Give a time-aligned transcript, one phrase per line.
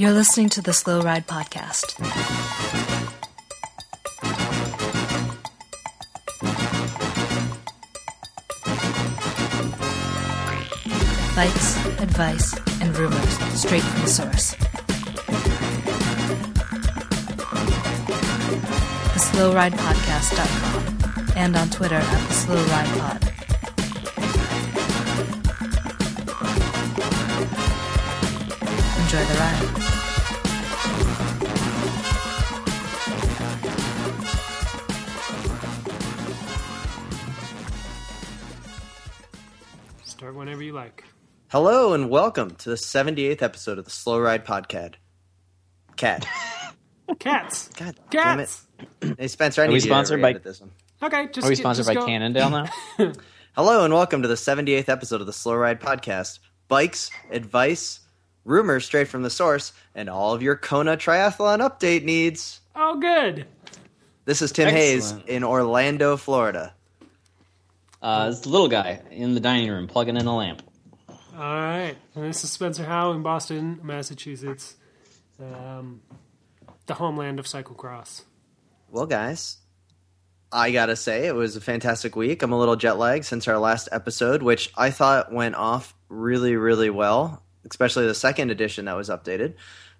[0.00, 1.98] You're listening to the Slow Ride Podcast.
[11.36, 14.54] Bikes, advice, and rumors straight from the source.
[19.12, 23.22] TheSlowRidePodcast.com and on Twitter at the Slow Ride Pod.
[29.02, 29.79] Enjoy the ride.
[41.50, 44.94] Hello and welcome to the 78th episode of the Slow Ride Podcast.
[45.96, 46.26] Cat.
[47.18, 47.68] Cats.
[47.76, 48.56] God damn it.
[49.18, 50.70] Hey Spencer, I need we you to sponsored by- reedit this one.
[51.02, 52.66] Okay, just Are we get- sponsored just by go- Cannondale now?
[53.56, 56.38] Hello and welcome to the 78th episode of the Slow Ride Podcast.
[56.68, 58.00] Bikes, advice,
[58.44, 62.60] rumors straight from the source, and all of your Kona triathlon update needs.
[62.76, 63.44] Oh, good.
[64.24, 66.74] This is Tim Hayes in Orlando, Florida.
[68.00, 70.62] Uh, it's the little guy in the dining room plugging in a lamp.
[71.36, 71.96] All right.
[72.14, 74.74] And this is Spencer Howe in Boston, Massachusetts,
[75.40, 76.00] um,
[76.86, 78.22] the homeland of cyclocross.
[78.90, 79.58] Well, guys,
[80.52, 82.42] I gotta say it was a fantastic week.
[82.42, 86.56] I'm a little jet lagged since our last episode, which I thought went off really,
[86.56, 89.54] really well, especially the second edition that was updated.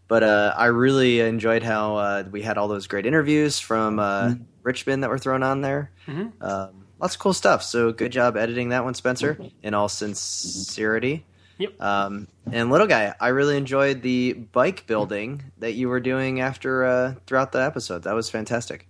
[0.09, 4.35] But uh, I really enjoyed how uh, we had all those great interviews from uh,
[4.65, 5.93] Richmond that were thrown on there.
[6.41, 7.63] Um, lots of cool stuff.
[7.63, 9.39] So good job editing that one, Spencer.
[9.63, 11.25] In all sincerity.
[11.59, 11.81] Yep.
[11.81, 16.85] Um, and little guy, I really enjoyed the bike building that you were doing after
[16.85, 18.05] uh, throughout the episode.
[18.05, 18.87] That was fantastic.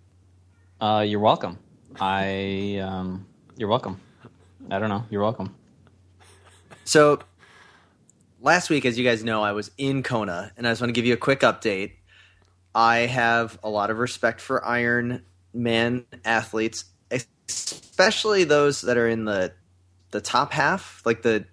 [0.81, 1.59] Uh, you're welcome.
[2.01, 4.01] I um, you're welcome.
[4.71, 5.05] I don't know.
[5.11, 5.57] You're welcome.
[6.85, 7.19] So
[8.41, 10.93] last week, as you guys know, I was in Kona, and I just want to
[10.93, 11.93] give you a quick update.
[12.73, 16.85] I have a lot of respect for Iron Man athletes,
[17.55, 19.53] especially those that are in the
[20.11, 21.03] the top half.
[21.05, 21.45] Like the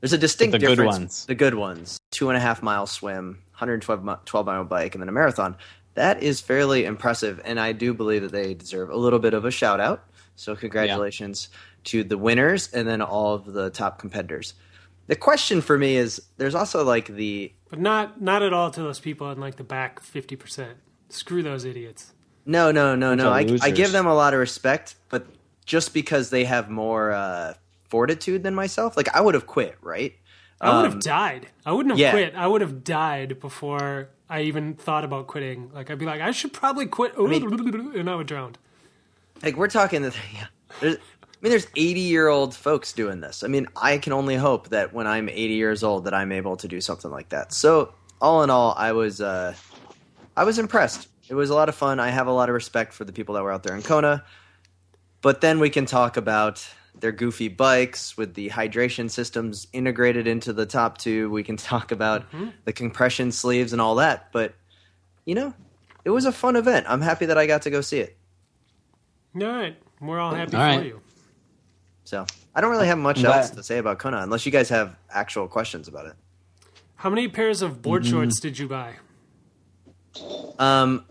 [0.00, 0.92] there's a distinct The good difference.
[0.98, 1.26] ones.
[1.26, 5.02] The good ones, two and a half mile swim, 112 mi- 12 mile bike, and
[5.02, 5.56] then a marathon.
[5.94, 9.44] That is fairly impressive, and I do believe that they deserve a little bit of
[9.44, 10.04] a shout out.
[10.36, 11.48] So congratulations
[11.84, 14.54] to the winners and then all of the top competitors.
[15.06, 18.82] The question for me is there's also like the But not not at all to
[18.82, 20.74] those people in like the back 50%.
[21.10, 22.13] Screw those idiots.
[22.46, 25.26] No no no no I, I give them a lot of respect but
[25.64, 27.54] just because they have more uh,
[27.88, 30.14] fortitude than myself like I would have quit right
[30.60, 31.48] I would have Um, died.
[31.66, 32.12] I wouldn't have yeah.
[32.12, 32.34] quit.
[32.36, 35.70] I would have died before I even thought about quitting.
[35.74, 38.56] Like I'd be like, I should probably quit, and I would drown.
[39.42, 40.46] like we're talking that yeah,
[40.80, 44.36] there's, I mean there's 80 year old folks doing this I mean I can only
[44.36, 47.52] hope that when I'm 80 years old that I'm able to do something like that
[47.52, 49.54] so all in all I was uh,
[50.36, 52.92] I was impressed it was a lot of fun I have a lot of respect
[52.92, 54.24] for the people that were out there in Kona
[55.22, 56.66] but then we can talk about
[56.98, 61.90] their goofy bikes with the hydration systems integrated into the top two we can talk
[61.92, 62.24] about
[62.64, 64.54] the compression sleeves and all that but
[65.24, 65.52] you know
[66.04, 68.16] it was a fun event I'm happy that I got to go see it
[69.40, 70.84] All right, we're all happy All for right.
[70.86, 71.00] you.
[72.04, 74.68] So I don't really have much I'm else to say about Kona, unless you guys
[74.68, 76.12] have actual questions about it.
[76.96, 78.10] How many pairs of board Mm-hmm.
[78.12, 78.96] shorts did you buy?
[80.58, 81.06] Um,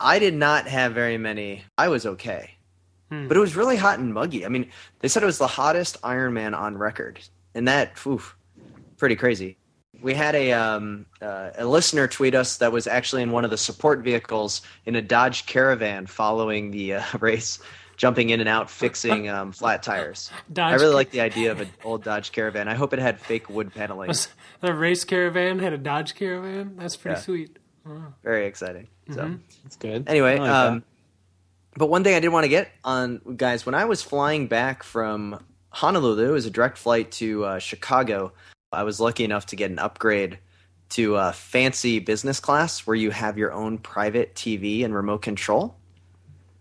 [0.00, 1.62] I did not have very many.
[1.76, 2.52] I was okay,
[3.10, 4.46] but it was really hot and muggy.
[4.46, 7.20] I mean, they said it was the hottest Ironman on record,
[7.54, 8.36] and that, oof,
[8.96, 9.56] pretty crazy.
[10.02, 13.50] We had a um, uh, a listener tweet us that was actually in one of
[13.50, 17.58] the support vehicles in a Dodge Caravan following the uh, race,
[17.98, 20.30] jumping in and out, fixing um, flat tires.
[20.50, 22.66] Dodge I really like the idea of an old Dodge Caravan.
[22.68, 24.10] I hope it had fake wood paneling.
[24.62, 26.76] The race caravan had a Dodge caravan.
[26.76, 27.22] That's pretty Yeah.
[27.22, 27.58] sweet.
[28.22, 28.88] Very exciting.
[29.12, 29.36] So.
[29.64, 30.08] It's good.
[30.08, 30.84] Anyway, like um,
[31.76, 34.82] but one thing I did want to get on, guys, when I was flying back
[34.82, 38.32] from Honolulu, it was a direct flight to uh, Chicago.
[38.72, 40.38] I was lucky enough to get an upgrade
[40.90, 45.76] to uh, fancy business class where you have your own private TV and remote control.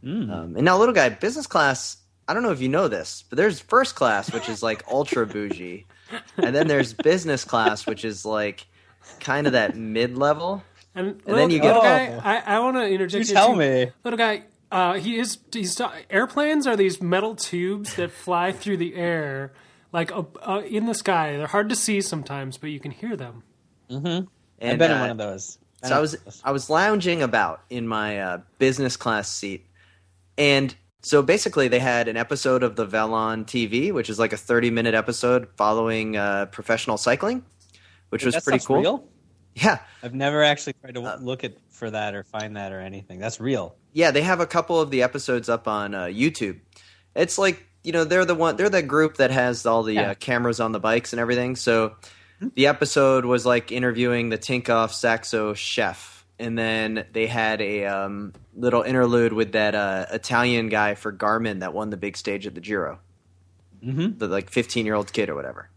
[0.03, 0.31] Mm.
[0.31, 1.97] Um, and now, little guy, business class.
[2.27, 5.25] I don't know if you know this, but there's first class, which is like ultra
[5.25, 5.87] bougie,
[6.37, 8.67] and then there's business class, which is like
[9.19, 10.63] kind of that mid level.
[10.95, 13.27] And, And then you little get- guy, I, I want to interject.
[13.29, 13.59] You tell too.
[13.59, 13.91] me.
[14.03, 14.43] little guy.
[14.71, 15.37] Uh, he is.
[15.51, 19.51] He's ta- airplanes are these metal tubes that fly through the air,
[19.91, 21.37] like uh, uh, in the sky.
[21.37, 23.43] They're hard to see sometimes, but you can hear them.
[23.89, 24.05] Mm-hmm.
[24.07, 24.27] And,
[24.61, 25.57] I've been in uh, one of those.
[25.83, 29.65] So I was I was lounging about in my uh, business class seat,
[30.37, 34.37] and so basically they had an episode of the Velon TV, which is like a
[34.37, 37.43] thirty minute episode following uh, professional cycling,
[38.09, 38.81] which was That pretty cool.
[38.81, 39.03] Real?
[39.55, 42.79] Yeah, I've never actually tried to Uh, look at for that or find that or
[42.79, 43.19] anything.
[43.19, 43.75] That's real.
[43.93, 46.59] yeah, they have a couple of the episodes up on uh, YouTube.
[47.15, 50.11] It's like you know they're the one they're the group that has all the Yeah.
[50.11, 51.55] uh, cameras on the bikes and everything.
[51.55, 51.95] So
[52.55, 58.33] the episode was like interviewing the Tinkoff Saxo chef, and then they had a um,
[58.55, 62.55] little interlude with that uh, Italian guy for Garmin that won the big stage at
[62.55, 62.99] the Giro,
[63.83, 65.69] hmm the like fifteen year old kid or whatever.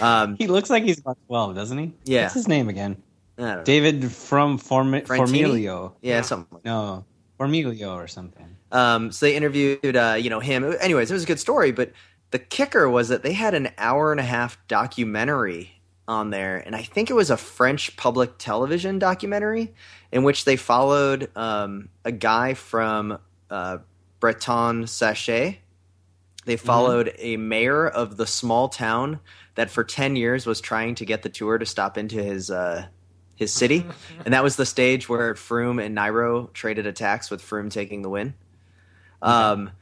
[0.00, 1.92] Um, He looks like he's about twelve, doesn't he?
[2.04, 2.22] Yeah.
[2.22, 3.02] What's his name again?
[3.38, 3.64] I don't know.
[3.64, 4.92] David from Form-?
[4.92, 5.92] Formilio.
[6.02, 6.54] yeah, something.
[6.54, 7.04] Like No,
[7.38, 8.56] Formilio or something.
[8.72, 10.74] Um, so they interviewed, uh, you know, him.
[10.80, 11.92] Anyways, it was a good story, but
[12.30, 15.72] the kicker was that they had an hour and a half documentary
[16.06, 19.72] on there, and I think it was a French public television documentary
[20.12, 23.18] in which they followed um, a guy from
[23.50, 23.78] uh,
[24.18, 25.58] Breton Sachet.
[26.46, 29.20] They followed a mayor of the small town
[29.60, 32.86] that for ten years was trying to get the tour to stop into his uh,
[33.36, 33.84] his city,
[34.24, 38.08] and that was the stage where Froome and Nairo traded attacks with Froome taking the
[38.08, 38.32] win.
[39.20, 39.72] Um,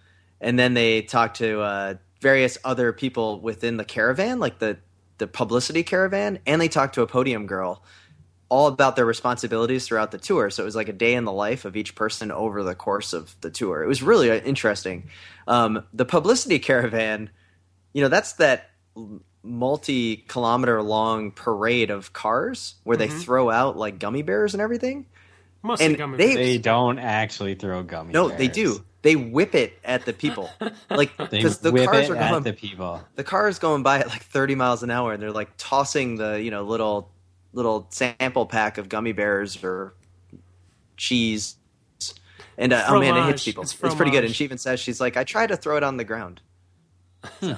[0.40, 4.78] and then they talked to uh, various other people within the caravan, like the
[5.18, 7.84] the publicity caravan, and they talked to a podium girl,
[8.48, 10.50] all about their responsibilities throughout the tour.
[10.50, 13.12] So it was like a day in the life of each person over the course
[13.12, 13.84] of the tour.
[13.84, 15.08] It was really uh, interesting.
[15.46, 17.30] Um, the publicity caravan,
[17.92, 18.70] you know, that's that
[19.48, 25.06] multi kilometer long parade of cars where they throw out like gummy bears and everything.
[25.62, 26.36] Mostly And gummy they- bears.
[26.36, 28.12] They don't actually throw gummy.
[28.12, 28.38] No, bears.
[28.38, 28.84] they do.
[29.02, 30.50] They whip it at the people,
[30.90, 32.42] like They because the whip cars it are at going.
[32.42, 33.02] the people.
[33.14, 36.16] the car is going by at like 30 miles an hour and they're like tossing
[36.16, 37.08] the you know little
[37.52, 39.94] little sample pack of gummy bears or
[40.96, 41.56] cheese
[42.58, 44.80] and uh, oh man it hits people It's it's, pretty good and she even says
[44.80, 46.40] she's like i tried to throw it on the ground
[47.40, 47.56] So,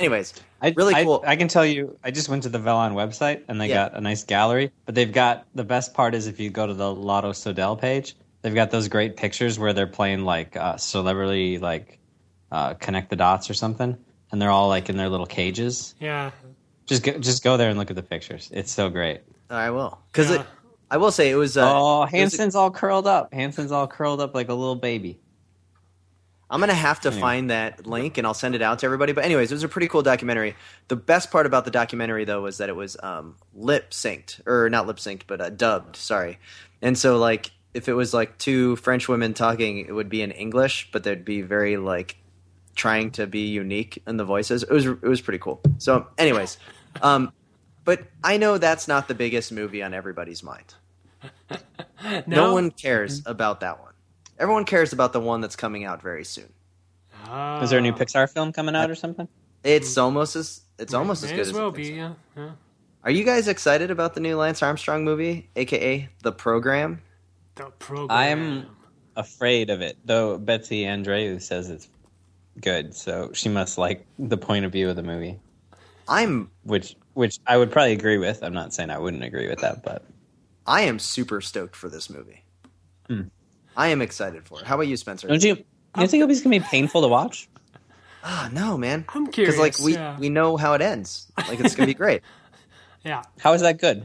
[0.00, 1.24] anyways I, Really I- cool.
[1.26, 3.88] I, can tell you, I just went to the Velon website and they Yeah.
[3.88, 4.70] got a nice gallery.
[4.86, 8.14] But they've got the best part is if you go to the Lotto Soudal page,
[8.42, 11.98] they've got those great pictures where they're playing like uh, celebrity, like
[12.52, 13.96] uh, connect the dots or something,
[14.30, 15.94] and they're all like in their little cages.
[16.00, 16.30] yeah.
[16.86, 18.50] Just go, just go there and look at the pictures.
[18.52, 19.20] It's so great.
[19.50, 20.42] i will because Yeah.
[20.90, 23.32] i will say it was uh, oh, it was Hansen's all curled up.
[23.32, 25.18] Hansen's all curled up like a little baby.
[26.52, 27.20] I'm gonna have to Anyway.
[27.20, 29.12] find that link and I'll send it out to everybody.
[29.12, 30.54] But anyways, it was a pretty cool documentary.
[30.88, 34.68] The best part about the documentary though was that it was um, lip synced or
[34.70, 35.96] not lip synced, but uh, dubbed.
[35.96, 36.38] Sorry.
[36.82, 40.30] And so like if it was like two French women talking, it would be in
[40.30, 42.16] English, but they'd be very like
[42.74, 44.62] trying to be unique in the voices.
[44.62, 45.60] It was it was pretty cool.
[45.78, 46.58] So, anyways,
[47.00, 47.32] um,
[47.84, 50.74] but I know that's not the biggest movie on everybody's mind.
[52.26, 53.91] No, one cares about that one.
[54.42, 56.52] Everyone cares about the one that's coming out very soon.
[57.26, 57.62] Ah.
[57.62, 59.28] Is there a new Pixar film coming out or something?
[59.62, 61.92] It's almost as it's almost May as good as as well it be.
[61.92, 62.14] Yeah.
[62.36, 62.50] yeah.
[63.04, 67.02] Are you guys excited about the new Lance Armstrong movie, aka The Program?
[67.54, 68.10] The program.
[68.10, 68.66] I'm
[69.14, 70.38] afraid of it, though.
[70.38, 71.88] Betsy Andreu says it's
[72.60, 75.38] good, so she must like the point of view of the movie,
[76.08, 78.42] I'm which which I would probably agree with.
[78.42, 80.04] I'm not saying I wouldn't agree with that, but
[80.66, 82.42] I am super stoked for this movie.
[83.06, 83.22] Hmm.
[83.76, 84.66] I am excited for it.
[84.66, 85.28] How about you, Spencer?
[85.28, 85.56] don't you?
[85.98, 87.48] You think it's gonna be painful to watch?
[88.24, 89.04] Ah, no, man.
[89.08, 89.56] I'm curious.
[89.56, 90.18] Because like we yeah.
[90.18, 91.30] we know how it ends.
[91.36, 92.22] Like it's gonna be great.
[93.04, 93.22] yeah.
[93.40, 94.04] How is that good?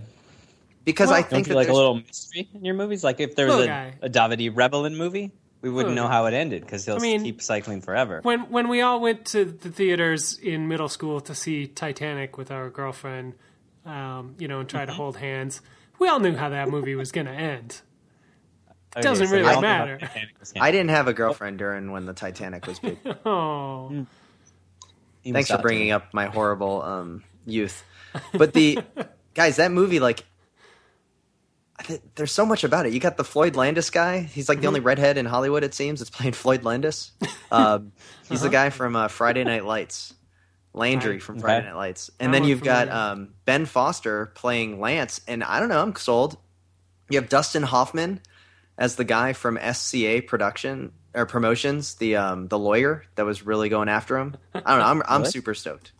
[0.85, 3.03] Because Well, I Don't think you that like a little mystery in your movies?
[3.03, 5.31] Like if there was Look, a, I- a Davide Rebellin movie,
[5.61, 8.21] we wouldn't Look, know how it ended because he'll I mean- keep cycling forever.
[8.23, 12.51] When when we all went to the theaters in middle school to see Titanic with
[12.51, 13.33] our girlfriend,
[13.85, 14.97] um, you know, and try to Mm-hmm.
[14.97, 15.61] hold hands,
[15.99, 17.81] we all knew how that movie was going to end.
[18.95, 20.09] Okay, doesn't so really we all know how matter.
[20.59, 22.97] I didn't have a girlfriend during when the Titanic was big.
[23.25, 24.07] Oh, Mm.
[25.33, 27.83] Thanks for bringing up my horrible um, youth.
[28.33, 28.79] But the
[29.33, 30.23] guys, that movie, like,
[31.77, 32.93] I there's so much about it.
[32.93, 34.21] You got the Floyd Landis guy.
[34.21, 34.67] He's like the Mm-hmm.
[34.69, 36.01] only redhead in Hollywood, it seems.
[36.01, 37.11] It's playing Floyd Landis.
[37.51, 37.91] Um,
[38.29, 38.47] he's Uh-huh.
[38.47, 40.13] the guy from uh, Friday Night Lights,
[40.73, 41.21] Landry Right.
[41.23, 41.41] from Okay.
[41.41, 42.09] Friday Night Lights.
[42.19, 45.19] And That then you've got um, Ben Foster playing Lance.
[45.27, 46.37] And I don't know, I'm sold.
[47.09, 48.21] You have Dustin Hoffman
[48.77, 53.69] as the guy from SCA production or promotions, the um, the lawyer that was really
[53.69, 54.35] going after him.
[54.53, 54.85] I don't know.
[54.85, 55.31] I'm I'm Really?
[55.31, 55.91] super stoked.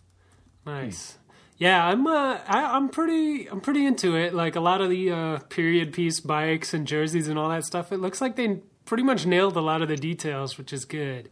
[0.66, 1.18] nice.
[1.60, 4.34] Yeah, I'm uh, I, I'm pretty I'm pretty into it.
[4.36, 7.92] Like a lot of the uh, period piece bikes and jerseys and all that stuff.
[7.92, 11.30] It looks like they pretty much nailed a lot of the details, which is good.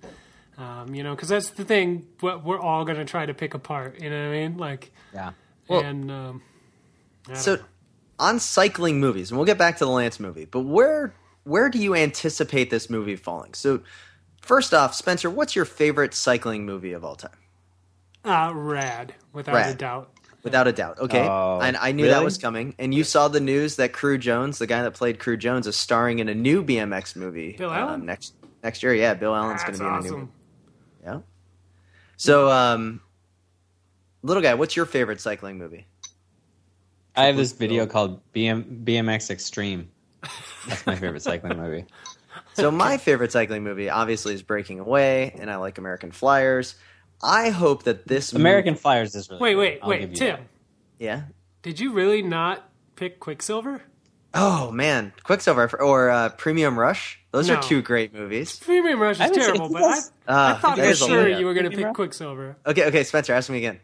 [0.57, 2.07] Um, you know, because that's the thing.
[2.21, 4.01] What we're all gonna try to pick apart.
[4.01, 4.57] You know what I mean?
[4.57, 5.33] Like, Yeah.
[5.67, 6.41] Well- and um,
[7.33, 7.61] So know.
[8.17, 11.13] on cycling movies, and we'll get back to the Lance movie, but where
[11.45, 13.53] where do you anticipate this movie falling?
[13.53, 13.81] So
[14.41, 17.37] first off, Spencer, what's your favorite cycling movie of all time?
[18.25, 19.75] Uh, rad, without Rad.
[19.75, 20.11] a doubt.
[20.43, 20.97] without a doubt.
[20.99, 22.73] Okay, Oh, and I knew that was coming.
[22.79, 25.75] And you saw the news that Cru Jones, the guy that played Cru Jones, is
[25.77, 27.53] starring in a new BMX movie.
[27.53, 28.05] Bill um, Allen?
[28.05, 28.33] next
[28.63, 28.93] next year.
[28.95, 30.19] Yeah, Bill Allen's going to be in a new awesome.
[30.19, 30.31] movie.
[31.03, 31.19] Yeah.
[32.17, 33.01] So, um,
[34.23, 35.85] little guy, what's your favorite cycling movie?
[37.15, 39.89] I have this video called BM, BMX Extreme.
[40.67, 41.85] That's my favorite cycling movie.
[42.53, 46.75] So my favorite cycling movie, obviously, is Breaking Away, and I like American Flyers.
[47.23, 50.35] I hope that this movie- American Flyers is really Wait, wait, I'll wait, Tim.
[50.37, 50.41] that.
[50.99, 51.21] yeah.
[51.61, 53.81] Did you really not pick Quicksilver?
[54.33, 57.19] Oh man, Quicksilver or uh, Premium Rush.
[57.31, 57.55] Those No.
[57.55, 58.57] are two great movies.
[58.59, 60.11] Premium Rush is haven't terrible, but I, Yes.
[60.27, 61.95] I Uh, thought for sure you were going to pick Rush?
[61.95, 62.57] Quicksilver.
[62.65, 63.79] Okay, okay, Spencer, ask me again.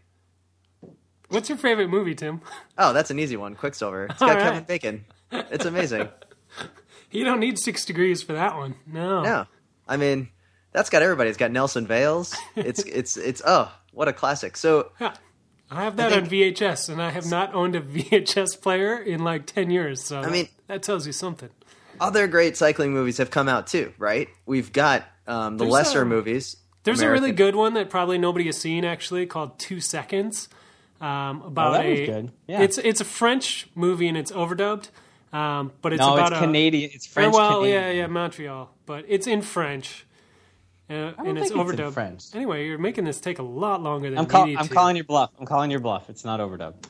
[1.29, 2.41] What's your favorite movie, Tim?
[2.77, 3.55] Oh, that's an easy one.
[3.55, 4.05] Quicksilver.
[4.05, 4.43] It's got right.
[4.43, 5.05] Kevin Bacon.
[5.31, 6.10] It's amazing.
[7.12, 8.75] You don't need six degrees for that one.
[8.88, 9.22] No.
[9.24, 9.46] no,
[9.88, 10.30] I mean
[10.72, 11.30] that's got everybody.
[11.30, 12.36] It's got Nelson Vails.
[12.56, 14.56] It's it's it's oh what a classic.
[14.58, 15.13] So Yeah.
[15.70, 19.24] I have that I on VHS, and I have not owned a VHS player in
[19.24, 20.03] like 10 years.
[20.03, 21.50] So I mean- that tells you something.
[22.00, 24.27] other great cycling movies have come out too, right?
[24.46, 26.58] We've got um, the There's, lesser um, movies.
[26.84, 30.50] There's a really good one that probably nobody has seen actually called Two Seconds.
[31.00, 32.32] Um, about Oh, that was a, good.
[32.48, 32.62] Yeah.
[32.62, 34.89] It's it's a French movie and it's overdubbed,
[35.34, 36.92] um, but it's No, about it's a, Canadian.
[36.94, 37.34] It's French.
[37.34, 37.82] well, Canadian.
[37.84, 40.06] yeah, yeah, Montreal, but it's in French,
[40.90, 41.94] uh, and don't it's think it's in overdubbed.
[41.94, 42.24] French.
[42.34, 45.32] Anyway, you're making this take a lot longer than I'm, call, I'm calling your bluff.
[45.40, 46.10] I'm calling your bluff.
[46.10, 46.86] It's not overdubbed.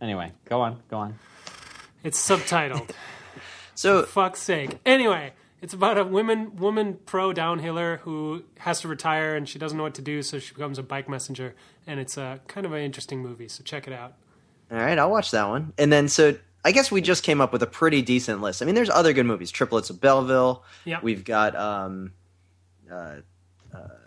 [0.00, 0.80] Anyway, go on.
[0.88, 1.18] Go on.
[2.02, 2.90] It's subtitled.
[3.74, 4.78] So fuck's sake.
[4.84, 5.32] Anyway,
[5.62, 9.84] it's about a woman woman pro downhiller who has to retire and she doesn't know
[9.84, 11.54] what to do, so she becomes a bike messenger.
[11.86, 14.12] And it's a kind of an interesting movie, so check it out.
[14.70, 15.72] all right, I'll watch that one.
[15.78, 18.62] And then so I guess we just came up with a pretty decent list.
[18.62, 19.50] I mean, there's other good movies.
[19.50, 20.62] Triplets of Belleville.
[20.84, 21.00] Yeah.
[21.02, 22.12] We've got um,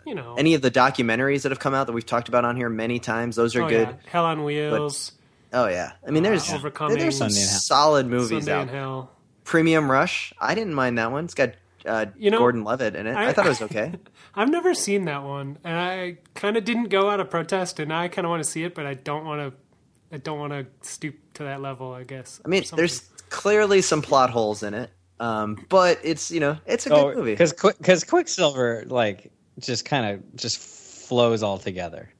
[0.04, 2.56] You know, any of the documentaries that have come out that we've talked about on
[2.56, 3.36] here many times.
[3.36, 3.88] Those are oh, good.
[3.88, 4.10] yeah.
[4.10, 5.12] Hell on Wheels,
[5.52, 7.60] Oh yeah, I mean, there's Overcoming there's some Sunday in Hell.
[7.60, 8.68] solid movies Sunday out.
[8.68, 9.10] Hell.
[9.44, 10.32] Premium Rush.
[10.40, 11.24] I didn't mind that one.
[11.24, 11.52] It's got
[11.86, 13.14] uh, You know, Gordon Levitt in it.
[13.14, 13.92] I, I- thought it was okay.
[14.34, 17.92] I've never seen that one, and I kind of didn't go out of protest, and
[17.92, 19.58] I kind of want to see it, but I don't want to.
[20.14, 21.92] I don't want to stoop to that level.
[21.92, 22.40] I guess.
[22.44, 23.00] I mean, there's
[23.30, 24.90] clearly some plot holes in it,
[25.20, 27.32] um, but it's you know it's a Oh, good movie.
[27.32, 32.10] because because Quicksilver like just kind of just flows all together.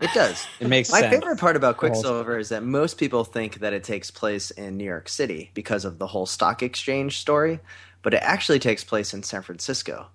[0.00, 0.46] It does.
[0.60, 1.14] It makes My sense.
[1.14, 4.84] favorite part about Quicksilver is that most people think that it takes place in New
[4.84, 7.60] York City because of the whole stock exchange story,
[8.02, 10.08] but it actually takes place in San Francisco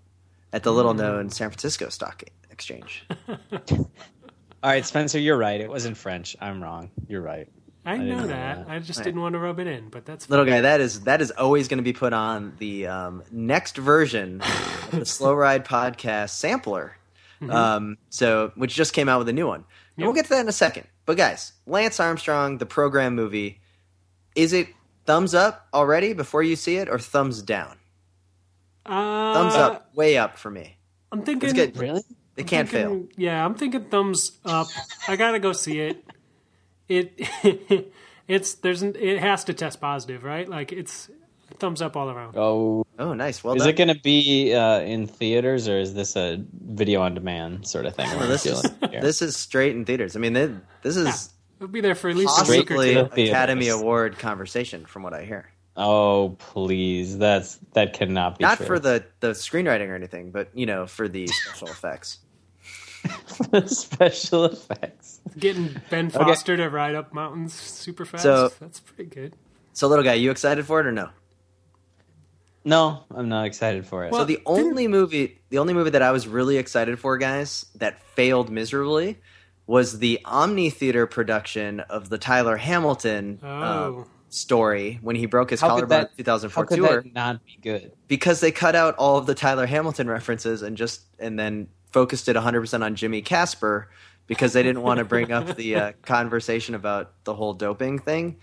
[0.53, 3.07] at the little known San Francisco Stock Exchange.
[3.73, 5.59] All right, Spencer, you're right.
[5.59, 6.35] It was in French.
[6.39, 6.91] I'm wrong.
[7.07, 7.47] You're right.
[7.85, 8.67] I didn't know know that.
[8.67, 8.71] that.
[8.71, 9.05] I just Right.
[9.05, 11.67] didn't want to rub it in, but that's Little guy, that is that is always
[11.67, 16.97] going to be put on the um, next version of the Slow Ride podcast sampler.
[17.49, 19.65] Um, so which just came out with a new one.
[19.97, 20.85] And we'll get to that in a second.
[21.07, 23.61] But guys, Lance Armstrong, the program movie,
[24.35, 24.67] is it
[25.07, 27.77] thumbs up already before you see it, or thumbs down?
[28.85, 30.77] Uh, Thumbs up, way up for me.
[31.11, 31.49] I'm thinking.
[31.49, 31.77] It's good.
[31.77, 32.03] Really?
[32.37, 33.07] It can't fail.
[33.17, 34.67] Yeah, I'm thinking thumbs up.
[35.07, 36.03] I gotta go see it.
[36.91, 37.91] It
[38.27, 40.47] it's there's an, it has to test positive, right?
[40.47, 41.09] Like it's
[41.59, 42.35] thumbs up all around.
[42.37, 43.43] Oh, Oh, nice.
[43.43, 43.69] Well is done.
[43.69, 47.85] it going to be uh, in theaters or is this a video on demand sort
[47.87, 48.07] of thing?
[48.17, 50.15] Well, this is this is straight in theaters.
[50.15, 53.09] I mean, they, this is It'll be there for at least a week possibly two.
[53.15, 53.29] the.
[53.29, 55.49] Academy Award conversation, from what I hear.
[55.77, 57.17] Oh, please!
[57.17, 58.65] That's that cannot be Not true.
[58.67, 62.19] for the the screenwriting or anything, but you know, for the special effects.
[63.67, 65.19] special effects.
[65.37, 68.23] Getting Ben Foster to ride up mountains super fast.
[68.23, 69.35] So- that's pretty good.
[69.73, 71.09] So, little guy, you excited for it or no?
[72.63, 74.13] No, I'm not excited for it.
[74.13, 77.99] so the only movie, the only movie that I was really excited for, guys, that
[78.15, 79.17] failed miserably,
[79.65, 84.07] was the Omni Theater production of the Tyler Hamilton uh, Oh.
[84.29, 87.01] story when he broke his how collarbone in 2004 how could tour.
[87.01, 87.93] that not be good?
[88.07, 92.27] because they cut out all of the Tyler Hamilton references and just and then focused
[92.29, 93.89] it 100% on Jimmy Casper
[94.27, 98.37] because they didn't want to bring up the uh, conversation about the whole doping thing.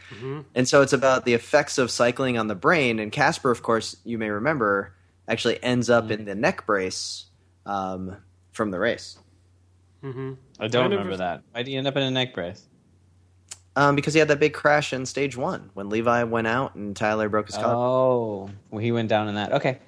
[0.55, 3.97] And so it's about the effects of cycling on the brain and Casper of course
[4.05, 4.95] you may remember
[5.27, 7.27] actually ends up in the neck brace
[7.67, 8.17] um,
[8.53, 9.19] from the race.
[10.03, 11.43] I don't I never- remember that.
[11.53, 12.63] Why did he end up in a neck brace?
[13.77, 16.97] Um, because he had that big crash in stage 1 when Levi went out and
[16.97, 17.77] Tyler broke his collarbone.
[17.79, 19.53] Oh, well, he went down in that.
[19.53, 19.79] Okay,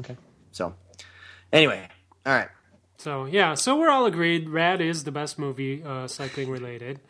[0.00, 0.16] okay.
[0.50, 0.74] So
[1.52, 1.86] anyway,
[2.26, 2.48] all right.
[2.98, 4.48] So yeah, so we're all agreed.
[4.50, 7.00] Rad is the best movie uh, cycling related.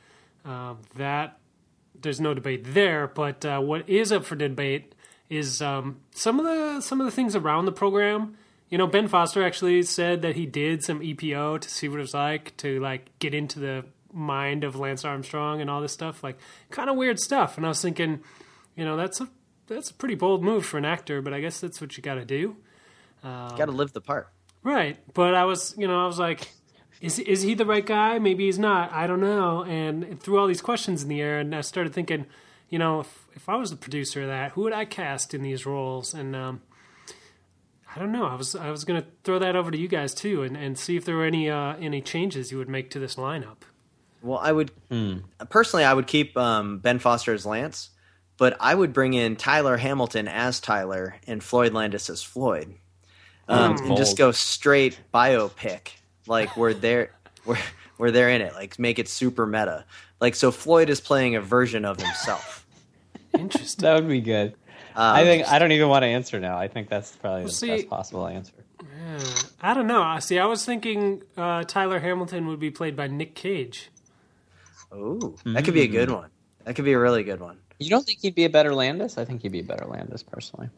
[0.45, 1.39] Um, that
[2.01, 3.07] there's no debate there.
[3.09, 4.95] But uh, what is up for debate
[5.31, 8.37] is um, some of the some of the things around the program.
[8.69, 12.03] You know, Ben Foster actually said that he did some EPO to see what it
[12.03, 16.23] was like to like get into the mind of Lance Armstrong and all this stuff,
[16.23, 16.39] like
[16.71, 17.57] kind of weird stuff.
[17.57, 18.21] And I was thinking,
[18.77, 19.29] you know, that's a
[19.69, 22.17] that's a pretty bold move for an actor, but I guess that's what you got
[22.17, 22.57] to do.
[23.57, 24.29] Got to live the part.
[24.63, 24.99] Right.
[25.15, 26.49] But I was, you know, I was like,
[27.01, 28.19] is is he the right guy?
[28.19, 28.93] Maybe he's not.
[28.93, 29.65] I don't know.
[29.65, 32.27] And it threw all these questions in the air, and I started thinking,
[32.69, 35.43] you know, if if I was the producer of that, who would I cast in
[35.43, 36.13] these roles?
[36.13, 36.63] And um,
[37.95, 38.27] I don't know.
[38.27, 40.79] I was I was going to throw that over to you guys too, and, and
[40.79, 43.59] see if there were any uh, any changes you would make to this lineup.
[44.23, 44.73] Well, I would
[45.49, 47.91] personally, I would keep um, Ben Foster as Lance,
[48.37, 52.75] but I would bring in Tyler Hamilton as Tyler and Floyd Landis as Floyd,
[53.49, 55.91] um, and just go straight biopic,
[56.27, 57.15] like where they're
[57.45, 57.59] where
[57.97, 59.85] where they're in it, like make it super meta.
[60.21, 62.67] Like so, Floyd is playing a version of himself.
[63.39, 63.83] Interesting.
[63.83, 64.55] That would be good.
[64.95, 66.59] Um, I think I don't even want to answer now.
[66.59, 68.53] I think that's probably the see- best possible answer.
[69.61, 70.03] I don't know.
[70.03, 73.91] I See, I was thinking uh, Tyler Hamilton would be played by Nick Cage.
[74.95, 76.31] Ooh, that could be a good one.
[76.65, 77.59] That could be a really good one.
[77.79, 79.19] You don't think he'd be a better Landis?
[79.19, 80.69] I think he'd be a better Landis personally.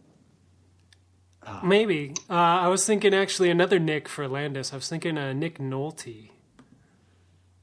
[1.62, 2.14] Maybe.
[2.28, 4.72] Uh, I was thinking actually another Nick for Landis.
[4.72, 6.30] I was thinking uh, Nick Nolte.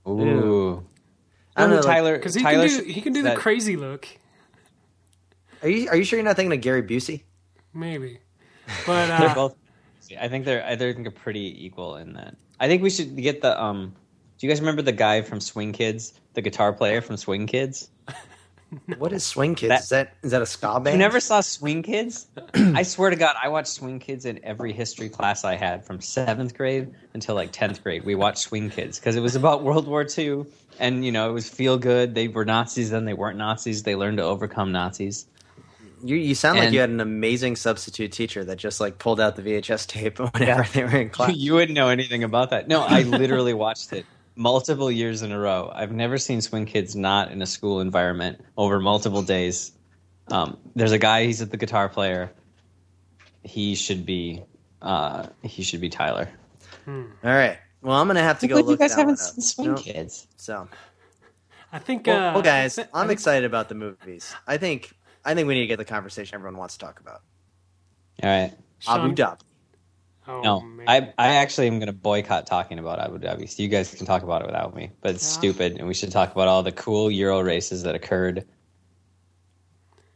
[0.08, 0.86] Ooh.
[1.56, 4.08] I don't know, Tyler Because he Tyler can do he can do the crazy look,
[5.64, 7.24] Are you are you sure you're not thinking of Gary Busey?
[7.74, 8.20] maybe.
[8.86, 9.56] But They're uh, both.
[10.20, 10.64] I think they're.
[10.64, 12.36] I think they're pretty equal in that.
[12.60, 13.62] I think we should get the.
[13.62, 13.94] Um,
[14.38, 17.90] do you guys remember the guy from Swing Kids, the guitar player from Swing Kids?
[18.98, 19.70] What is Swing Kids?
[19.70, 20.94] That- is that is that a ska band?
[20.94, 22.28] You never saw Swing Kids?
[22.54, 26.02] I swear to God, I watched Swing Kids in every history class I had from
[26.02, 28.04] seventh grade until like tenth grade.
[28.04, 30.46] We watched Swing Kids because it was about World War II,
[30.80, 32.14] and you know it was feel good.
[32.16, 33.84] They were Nazis, then they weren't Nazis.
[33.84, 35.26] They learned to overcome Nazis.
[36.04, 39.36] You, you sound like you had an amazing substitute teacher that just like pulled out
[39.36, 41.36] the VHS tape whenever they were in class.
[41.36, 42.68] You wouldn't know anything about that.
[42.68, 44.06] No, I literally watched it
[44.38, 45.72] multiple years in a row.
[45.74, 49.72] I've never seen Swing Kids not in a school environment over multiple days.
[50.30, 51.26] Um, there's a guy.
[51.26, 52.32] He's at the guitar player.
[53.44, 54.44] He should be.
[54.82, 56.30] Uh, he should be Tyler.
[56.88, 57.58] All right.
[57.82, 58.80] Well, I'm gonna have to go But you look.
[58.80, 59.34] guys that haven't one up.
[59.36, 59.76] seen Swing No.
[59.78, 60.28] Kids.
[60.38, 60.68] So,
[61.72, 62.08] I think.
[62.08, 64.34] well, uh, well, guys, I thi- I'm I excited about the movies.
[64.48, 64.94] I think
[65.26, 67.22] I think we need to get the conversation everyone wants to talk about.
[68.24, 68.54] All right.
[68.88, 69.40] Abu Sean- Dhabi.
[70.28, 70.86] Oh, No, man.
[70.88, 73.50] I I actually am going to boycott talking about Abu Dhabi.
[73.50, 75.38] So you guys can talk about it without me, but it's Yeah.
[75.40, 78.46] stupid, and we should talk about all the cool Euro races that occurred,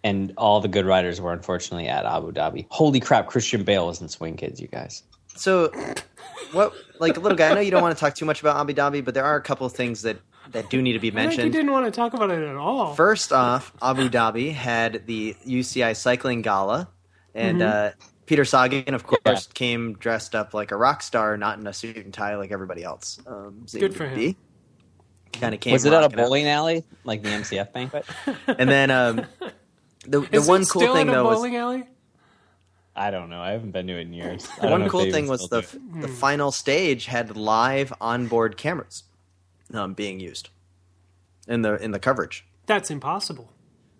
[0.04, 2.66] and all the good riders were unfortunately at Abu Dhabi.
[2.70, 3.28] Holy crap!
[3.28, 5.04] Christian Bale was in Swing Kids, you guys.
[5.36, 5.72] So,
[6.52, 6.74] what?
[7.00, 8.74] Like, a little guy, I know you don't want to talk too much about Abu
[8.74, 10.18] Dhabi, but there are a couple of things that
[10.52, 12.56] that do need to be I think you didn't want to talk about it at
[12.56, 12.96] all.
[12.96, 16.90] First off, Abu Dhabi had the UCI cycling gala,
[17.34, 17.98] and Mm-hmm.
[17.98, 19.40] uh, Peter Sagan, of course, Yeah.
[19.54, 22.84] came dressed up like a rock star, not in a suit and tie like everybody
[22.84, 23.20] else.
[23.28, 24.36] Um, Good for him.
[25.34, 25.74] Kind of came.
[25.74, 26.24] was it at a rocking out.
[26.26, 28.06] bowling alley like the MCF banquet?
[28.48, 29.26] And then um,
[30.06, 31.84] the the Is one cool thing though was bowling alley?
[32.96, 33.42] I don't know.
[33.42, 34.48] I haven't been to it in years.
[34.60, 36.02] I don't know one cool thing was the do it.
[36.02, 36.14] the Hmm.
[36.14, 39.04] final stage had live onboard cameras
[39.74, 40.50] um, being used
[41.48, 42.46] in the in the coverage.
[42.66, 43.52] That's impossible.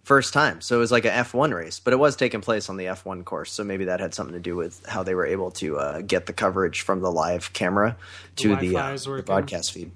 [0.04, 2.78] First time, so it was like a F1 race, but it was taking place on
[2.78, 5.52] the F1 course, so maybe that had something to do with how they were able
[5.52, 7.96] to uh, get the coverage from the live camera
[8.38, 9.92] to the, Wi-Fi uh, the broadcast feed.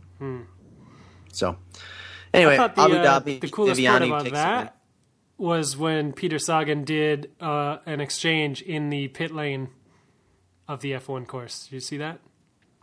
[1.33, 1.57] So,
[2.33, 4.77] anyway, the, Abu uh, Dhabi, the coolest part Viviani about that
[5.37, 9.69] was when Peter Sagan did uh, an exchange in the pit lane
[10.67, 11.65] of the F1 course.
[11.65, 12.19] Did you see that?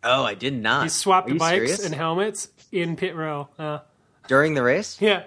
[0.04, 0.82] Oh, I did not.
[0.82, 1.84] He swapped bikes serious?
[1.86, 3.48] and helmets in pit row.
[3.58, 3.78] Uh,
[4.28, 5.00] during the race.
[5.00, 5.24] yeah.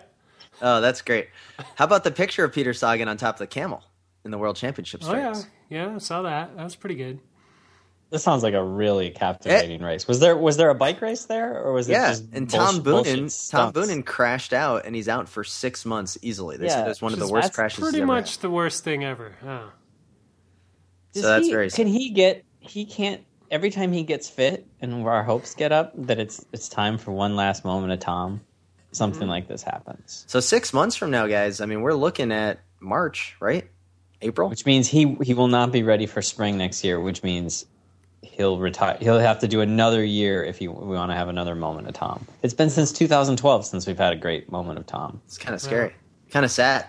[0.61, 1.29] Oh, that's great.
[1.75, 3.83] How about the picture of Peter Sagan on top of the camel
[4.23, 5.33] in the World Championship Oh yeah,
[5.69, 5.95] yeah.
[5.95, 6.55] I saw that.
[6.55, 7.19] That was pretty good.
[8.11, 10.07] This sounds like a really captivating race.
[10.07, 12.81] Was there was there a bike race there, or was it Yeah, just and Tom
[12.81, 13.73] bullshit Boonen, Tom?
[13.73, 16.55] Boonen crashed out, and he's out for six months easily.
[16.57, 17.83] They Yeah, said it's one of the worst crashes.
[17.83, 18.41] Pretty ever much had.
[18.41, 19.35] the worst thing ever.
[19.43, 19.63] Huh.
[21.13, 22.43] Does So that's he- very Can he get?
[22.59, 23.21] He can't.
[23.51, 27.11] Every time he gets fit, and our hopes get up that it's it's time for
[27.11, 28.41] one last moment of Tom.
[28.95, 29.29] Something Mm-hmm.
[29.29, 31.59] like this happens, So six months from now, guys.
[31.61, 33.69] I mean, we're looking at March, right?
[34.21, 34.49] April.
[34.49, 36.99] which means he he will not be ready for spring next year.
[36.99, 37.65] Which means
[38.21, 38.97] he'll retire.
[38.99, 41.93] He'll have to do another year if he, we want to have another moment of
[41.93, 42.25] Tom.
[42.41, 45.21] It's been since 2012 since we've had a great moment of Tom.
[45.25, 45.93] It's kind of scary,
[46.31, 46.87] kind of sad.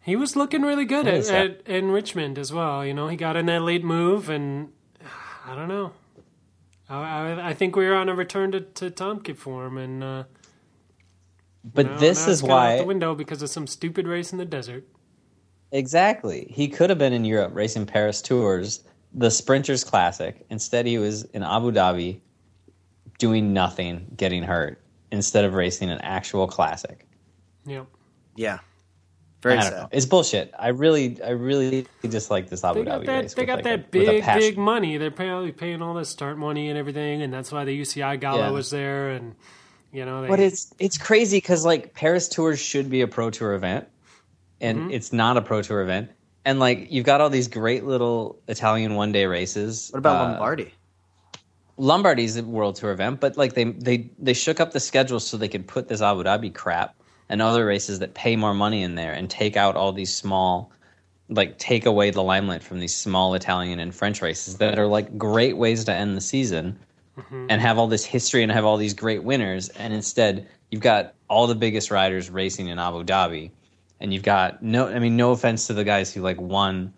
[0.00, 2.86] He was looking really good at, at in Richmond as well.
[2.86, 4.72] You know, he got in that late move, and
[5.46, 5.92] I don't know.
[6.88, 10.24] I, I, I think we were on a return to, to Tomkit form, and uh,
[11.64, 14.32] But now- this now is it's out why the window because of some stupid race
[14.32, 14.84] in the desert.
[15.72, 16.46] Exactly.
[16.50, 20.46] He could have been in Europe racing Paris Tours, the Sprinters Classic.
[20.50, 22.20] Instead, he was in Abu Dhabi
[23.18, 24.80] doing nothing, getting hurt.
[25.10, 27.06] instead of racing an actual classic.
[27.64, 27.86] Yep.
[28.36, 28.58] Yeah.
[29.42, 29.72] Very sad.
[29.72, 29.88] know.
[29.90, 30.52] It's bullshit.
[30.58, 33.22] I really, I really dislike this Abu They got Dhabi that.
[33.22, 33.34] race.
[33.34, 34.98] They got like, that a- big, big money.
[34.98, 38.38] They're probably paying all the start money and everything, and that's why the UCI gala
[38.38, 38.50] Yeah.
[38.50, 39.08] was there.
[39.12, 39.34] And
[39.92, 43.30] you know, they, But it's it's crazy because like Paris Tours should be a pro
[43.30, 43.88] tour event,
[44.60, 44.90] and Mm-hmm.
[44.90, 46.10] it's not a pro tour event.
[46.44, 49.90] And like you've got all these great little Italian one day races.
[49.92, 50.72] What about Uh, Lombardi?
[51.78, 55.36] Lombardy's a world tour event, but like they they they shook up the schedule so
[55.36, 56.96] they could put this Abu Dhabi crap
[57.28, 60.72] and other races that pay more money in there and take out all these small
[61.30, 65.18] like take away the limelight from these small Italian and French races that are like
[65.18, 66.78] great ways to end the season
[67.30, 69.68] and have all this history and have all these great winners.
[69.70, 73.50] And instead you've got all the biggest riders racing in Abu Dhabi.
[74.00, 76.92] And you've got no I mean no offense to the guys who like won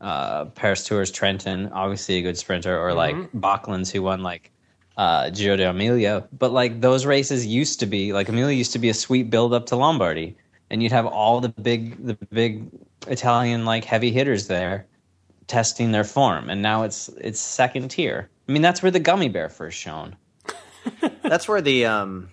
[0.00, 4.50] uh, Paris Tours Trentin, obviously a good sprinter, or like Bakelants who won like
[4.96, 6.26] uh, Giro d'Emilia.
[6.32, 9.52] But like those races used to be like Emilia used to be a sweet build
[9.52, 10.36] up to Lombardy,
[10.70, 12.68] and you'd have all the big the big
[13.06, 14.86] Italian like heavy hitters there
[15.46, 18.28] testing their form, and now it's it's second tier.
[18.48, 20.16] I mean that's where the gummy bear first shown.
[21.22, 22.28] That's where the um,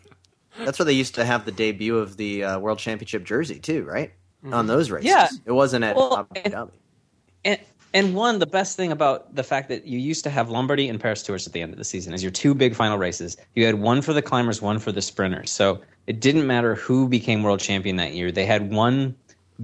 [0.60, 3.84] that's where they used to have the debut of the uh, World Championship jersey too,
[3.84, 4.14] right?
[4.52, 5.28] On those races, Yeah.
[5.46, 6.72] it wasn't at Well, Abu Dhabi.
[7.44, 7.60] And
[7.96, 11.00] and one, the best thing about the fact that you used to have Lombardy and
[11.00, 13.38] Paris Tours at the end of the season as your two big final races.
[13.56, 15.50] You had one for the climbers, one for the sprinters.
[15.50, 18.32] So it didn't matter who became world champion that year.
[18.32, 19.16] They had one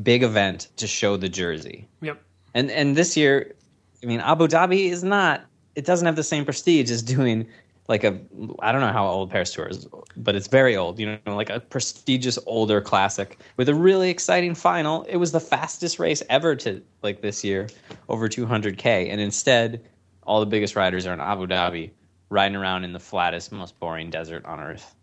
[0.02, 1.88] big event to show the jersey.
[2.02, 2.20] Yep.
[2.56, 3.54] And and this year,
[4.02, 5.46] I mean, Abu Dhabi is not.
[5.80, 7.48] It doesn't have the same prestige as doing
[7.88, 8.20] like a.
[8.60, 9.88] I don't know how old Paris Tour is,
[10.18, 11.00] but it's very old.
[11.00, 15.04] You know, like a prestigious older classic with a really exciting final.
[15.04, 17.70] It was the fastest race ever to like this year,
[18.10, 19.82] over 200k, and instead,
[20.24, 21.92] all the biggest riders are in Abu Dhabi,
[22.30, 24.94] riding around in the flattest, most boring desert on earth.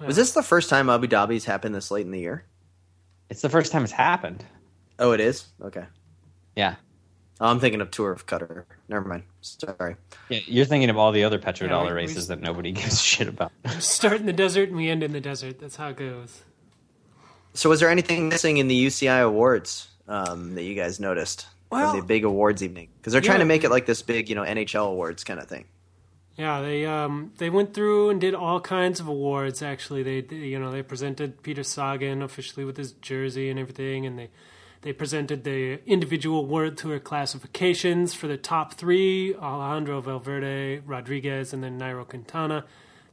[0.00, 2.44] Was this the first time Abu Dhabi's happened this late in the year?
[3.30, 4.44] It's the first time it's happened.
[4.98, 5.46] Oh, it is.
[5.62, 5.84] Okay.
[6.56, 6.74] Yeah.
[7.40, 8.64] Oh, I'm thinking of Tour of Qatar.
[8.88, 9.24] Never mind.
[9.42, 9.96] Sorry.
[10.30, 12.72] Yeah, you're thinking of all the other petrodollar Yeah, we- we races just- that nobody
[12.80, 13.52] gives shit about.
[13.78, 15.58] Start in the desert and we end in the desert.
[15.60, 16.42] That's how it goes.
[17.54, 21.90] So, was there anything missing in the UCI awards um, that you guys noticed Well-
[21.92, 22.88] from the big awards evening?
[22.98, 23.44] Because they're trying Yeah.
[23.44, 25.66] to make it like this big, you know, NHL awards kind of thing.
[26.38, 29.62] Yeah, they um they went through and did all kinds of awards.
[29.62, 34.04] Actually, they, they you know they presented Peter Sagan officially with his jersey and everything,
[34.04, 34.28] and they
[34.82, 41.62] they presented the individual World Tour classifications for the top three: Alejandro Valverde, Rodriguez, and
[41.62, 42.64] then Nairo Quintana.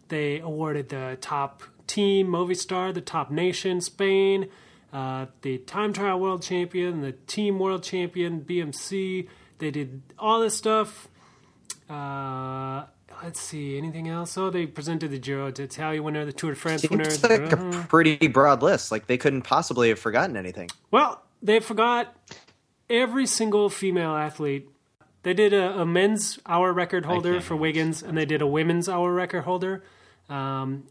[0.09, 4.49] They awarded the top team Movistar, the top nation Spain,
[4.91, 9.27] uh, the time trial world champion, the team world champion BMC.
[9.59, 11.07] They did all this stuff.
[11.89, 12.85] Uh,
[13.23, 14.37] let's see, anything else?
[14.37, 17.09] Oh, they presented the Giro d'Italia winner, the Tour de France winner.
[17.09, 18.91] Seems like a Uh, pretty broad list.
[18.91, 20.69] Like they couldn't possibly have forgotten anything.
[20.91, 22.15] Well, they forgot
[22.89, 24.69] every single female athlete.
[25.23, 28.89] They did a, a men's hour record holder for Wiggins, and they did a women's
[28.89, 29.83] hour record holder.
[30.29, 30.85] Um,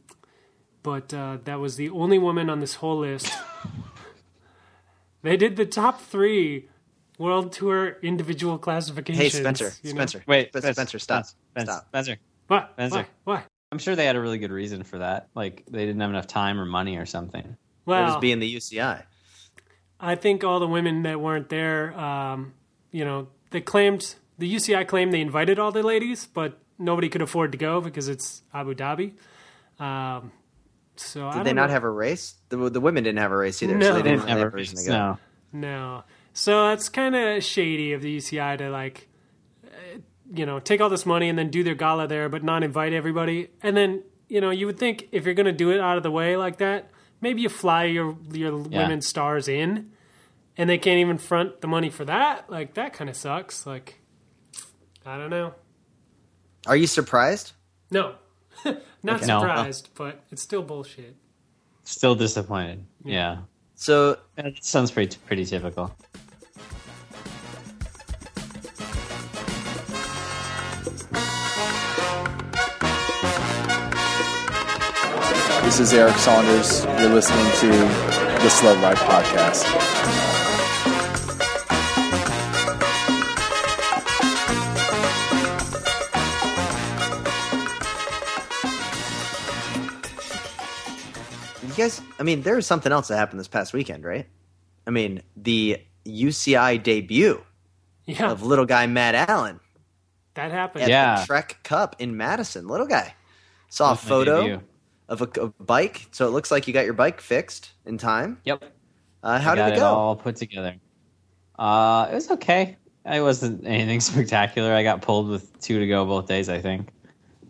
[0.83, 3.33] but uh, that was the only woman on this whole list.
[5.23, 6.69] they did the top three
[7.19, 9.35] World Tour individual classifications.
[9.35, 9.75] Hey, classifications.
[9.75, 9.88] Spencer.
[9.88, 9.99] you know?
[10.01, 10.25] Spencer.
[10.27, 11.27] Wait, Spencer, Spencer, stop.
[11.27, 11.87] Spencer, Stop.
[11.88, 12.17] Spencer.
[12.49, 12.71] What?
[12.75, 13.07] Spencer.
[13.25, 13.35] Why?
[13.37, 13.45] Why?
[13.71, 15.29] I'm sure they had a really good reason for that.
[15.35, 17.45] Like they didn't have enough time or money or something.
[17.45, 19.05] It Well, was being the UCI.
[20.03, 22.53] I think all the women that weren't there, um,
[22.91, 27.23] you know, they claimed the UCI claimed they invited all the ladies, but nobody could
[27.23, 29.12] afford to go because it's Abu Dhabi.
[29.79, 30.33] Um,
[30.97, 31.73] so I Did don't they not know.
[31.75, 32.35] have a race?
[32.49, 33.87] The, the women didn't have a race either, No.
[33.87, 34.93] so they They didn't didn't really have a reason to go.
[34.93, 35.19] No.
[35.53, 36.05] No.
[36.33, 39.09] So that's kind of shady of the UCI to like,
[39.67, 39.99] uh,
[40.35, 42.93] you know, take all this money and then do their gala there, but not invite
[42.93, 43.49] everybody.
[43.62, 46.03] And then, you know, you would think if you're going to do it out of
[46.03, 46.91] the way like that,
[47.23, 48.83] maybe you fly your your Yeah.
[48.83, 49.91] women stars in,
[50.59, 52.51] and they can't even front the money for that.
[52.51, 53.67] Like that kind of sucks.
[53.67, 54.01] Like,
[55.07, 55.55] I don't know.
[56.67, 57.53] Are you surprised?
[57.91, 58.15] No,
[58.65, 58.77] not
[59.17, 59.27] Okay.
[59.27, 59.41] No.
[59.41, 61.17] surprised, but it's still bullshit.
[61.85, 62.85] Still disappointed.
[63.05, 63.39] Yeah.
[63.75, 65.97] So That sounds pretty pretty typical.
[75.73, 76.85] This is Eric Saunders.
[77.01, 77.69] You're listening to
[78.43, 79.65] the Slow Ride Podcast.
[91.63, 94.27] you guys, I mean, there was something else that happened this past weekend, right?
[94.87, 97.43] I mean, the UCI debut
[98.05, 99.61] Yeah, of little guy Matt Allen
[100.35, 100.85] that happened.
[100.85, 101.21] at Yeah.
[101.21, 102.67] the Trek Cup in Madison.
[102.67, 103.15] Little guy.
[103.69, 104.63] Saw a photo debut.
[105.12, 106.07] Of a, a bike.
[106.11, 108.38] So it looks like you got your bike fixed in time.
[108.44, 108.64] Yep.
[109.22, 109.87] Uh, how I got did it go?
[109.87, 110.75] all put together.
[111.59, 112.77] Uh, it was okay.
[113.05, 114.72] It wasn't anything spectacular.
[114.72, 116.88] I got pulled with two to go both days, I think.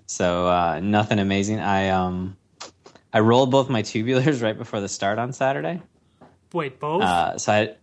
[0.07, 1.61] So uh, nothing amazing.
[1.61, 2.37] I um,
[3.13, 5.81] I rolled both my tubulars right before the start on Saturday.
[6.53, 7.03] Wait, both?
[7.03, 7.75] Uh, so I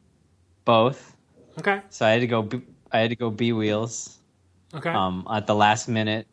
[0.65, 1.15] both.
[1.57, 1.81] okay.
[1.89, 2.41] So I had to go.
[2.43, 2.61] B-
[2.91, 4.19] I had to go B wheels
[4.75, 4.89] Okay.
[4.89, 6.27] um, at the last minute,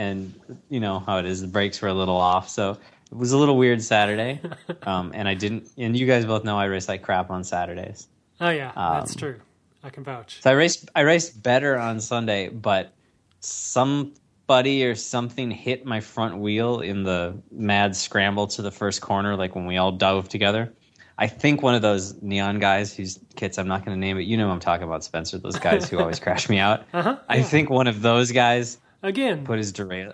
[0.00, 1.42] and you know how it is.
[1.42, 2.78] The brakes were a little off, so
[3.10, 4.40] it was a little weird Saturday.
[4.84, 5.68] um, and I didn't.
[5.76, 8.08] And you guys both know I race like crap on Saturdays.
[8.40, 8.72] oh, yeah.
[8.74, 9.40] that's um, true.
[9.84, 10.40] I can vouch.
[10.40, 10.90] So I raced.
[10.94, 12.92] I raced better on Sunday, but
[13.40, 19.36] somebody or something hit my front wheel in the mad scramble to the first corner,
[19.36, 20.72] like when we all dove together.
[21.18, 24.22] I think one of those neon guys whose kits I'm not going to name it.
[24.22, 25.36] You know who I'm talking about, Spencer.
[25.36, 26.84] Those guys who always crash me out.
[26.94, 27.18] Uh-huh.
[27.28, 29.44] I think one of those guys Again.
[29.44, 30.12] put his derail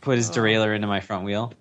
[0.00, 1.52] put his derailleur into my front wheel.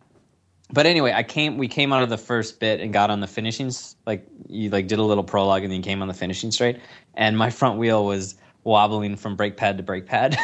[0.71, 3.27] But anyway, I came we came out of the first bit and got on the
[3.27, 3.71] finishing
[4.05, 6.79] like you like did a little prologue and then came on the finishing straight
[7.15, 10.38] and my front wheel was wobbling from brake pad to brake pad.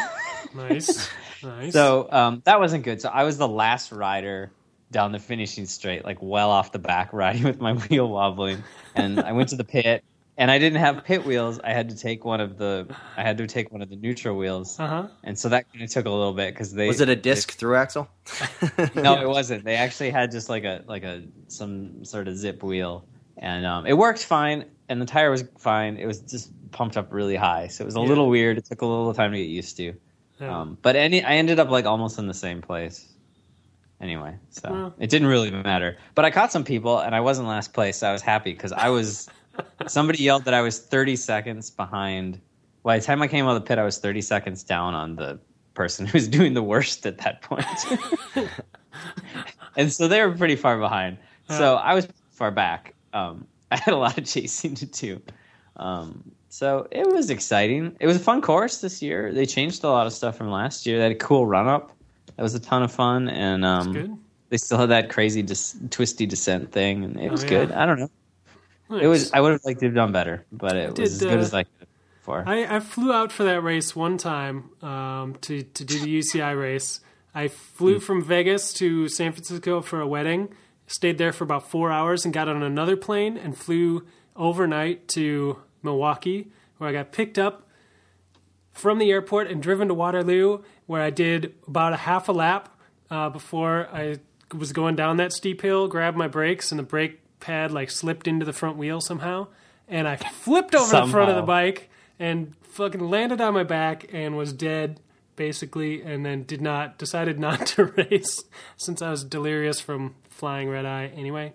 [0.54, 1.08] nice.
[1.42, 1.74] Nice.
[1.74, 3.00] so um, that wasn't good.
[3.00, 4.50] So I was the last rider
[4.90, 8.64] down the finishing straight, like well off the back, riding with my wheel wobbling.
[8.94, 10.02] And I went to the pit,
[10.38, 11.58] and I didn't have pit wheels.
[11.62, 14.36] I had to take one of the I had to take one of the neutral
[14.36, 15.08] wheels, Uh huh.
[15.24, 17.52] and so that kind of took a little bit because they Was it a disc
[17.52, 18.08] through axle?
[18.94, 19.64] no, it wasn't.
[19.64, 23.06] They actually had just like a like a some sort of zip wheel,
[23.38, 24.64] and um, it worked fine.
[24.88, 25.96] And the tire was fine.
[25.96, 28.06] It was just pumped up really high, so it was a Yeah.
[28.06, 28.56] little weird.
[28.56, 29.94] It took a little time to get used to.
[30.40, 30.60] Yeah.
[30.60, 33.04] Um, but any, I ended up like almost in the same place.
[34.00, 34.94] Anyway, so Well.
[34.98, 35.96] it didn't really matter.
[36.14, 37.96] But I caught some people, and I wasn't last place.
[37.96, 39.28] So I was happy because I was.
[39.86, 42.40] Somebody yelled that I was 30 seconds behind.
[42.82, 45.16] By the time I came out of the pit, I was 30 seconds down on
[45.16, 45.38] the
[45.74, 47.66] person who was doing the worst at that point.
[49.76, 51.18] and so they were pretty far behind.
[51.48, 52.94] So I was far back.
[53.12, 55.20] Um, I had a lot of chasing to do.
[55.76, 57.96] Um, so it was exciting.
[58.00, 59.32] It was a fun course this year.
[59.32, 60.96] They changed a lot of stuff from last year.
[60.96, 61.92] They had a cool run up.
[62.36, 64.16] That was a ton of fun, and um, good.
[64.50, 67.50] they still had that crazy dis- twisty descent thing, and it was yeah.
[67.50, 67.72] good.
[67.72, 68.10] I don't know.
[68.90, 69.32] It was.
[69.32, 71.42] I would have liked to have done better, but it Did, was as good uh,
[71.42, 71.88] as I could
[72.26, 72.44] for.
[72.46, 76.58] I, I flew out for that race one time um, to to do the UCI
[76.60, 77.00] race.
[77.34, 80.48] I flew from Vegas to San Francisco for a wedding.
[80.86, 85.58] Stayed there for about four hours and got on another plane and flew overnight to
[85.82, 87.68] Milwaukee, where I got picked up
[88.72, 92.78] from the airport and driven to Waterloo, where I did about a half a lap
[93.10, 94.18] uh, before I
[94.56, 95.88] was going down that steep hill.
[95.88, 99.48] Grabbed my brakes and the brake pad like slipped into the front wheel somehow,
[99.88, 104.06] and I flipped over the front of the bike and fucking landed on my back
[104.12, 105.00] and was dead
[105.36, 108.44] basically and then did not decided not to race
[108.76, 111.52] since I was delirious from flying red eye anyway.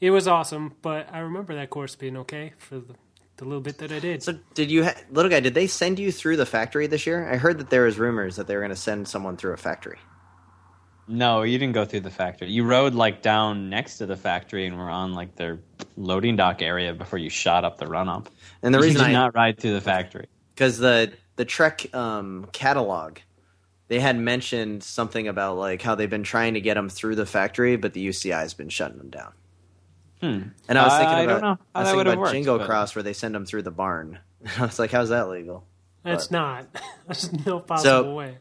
[0.00, 2.94] It was awesome, but I remember that course being okay for the,
[3.36, 4.22] the little bit that I did.
[4.22, 5.40] So did you, ha- little guy?
[5.40, 7.30] Did they send you through the factory this year?
[7.30, 9.58] I heard that there was rumors that they were going to send someone through a
[9.58, 9.98] factory.
[11.10, 12.50] No, you didn't go through the factory.
[12.50, 15.58] You rode like down next to the factory and were on like their
[15.96, 18.28] loading dock area before you shot up the run up.
[18.62, 20.26] And the you reason did I not ride through the factory.
[20.54, 23.18] because the the Trek um, catalog,
[23.88, 27.26] they had mentioned something about like how they've been trying to get them through the
[27.26, 29.32] factory, but the UCI has been shutting them down.
[30.20, 30.42] Hmm.
[30.68, 32.66] And I was thinking I about don't know I was thinking about worked, Jingle but-
[32.66, 34.18] Cross where they send them through the barn.
[34.58, 35.64] I was like, how's that legal?
[36.04, 36.66] It's not.
[37.06, 38.38] There's no possible way.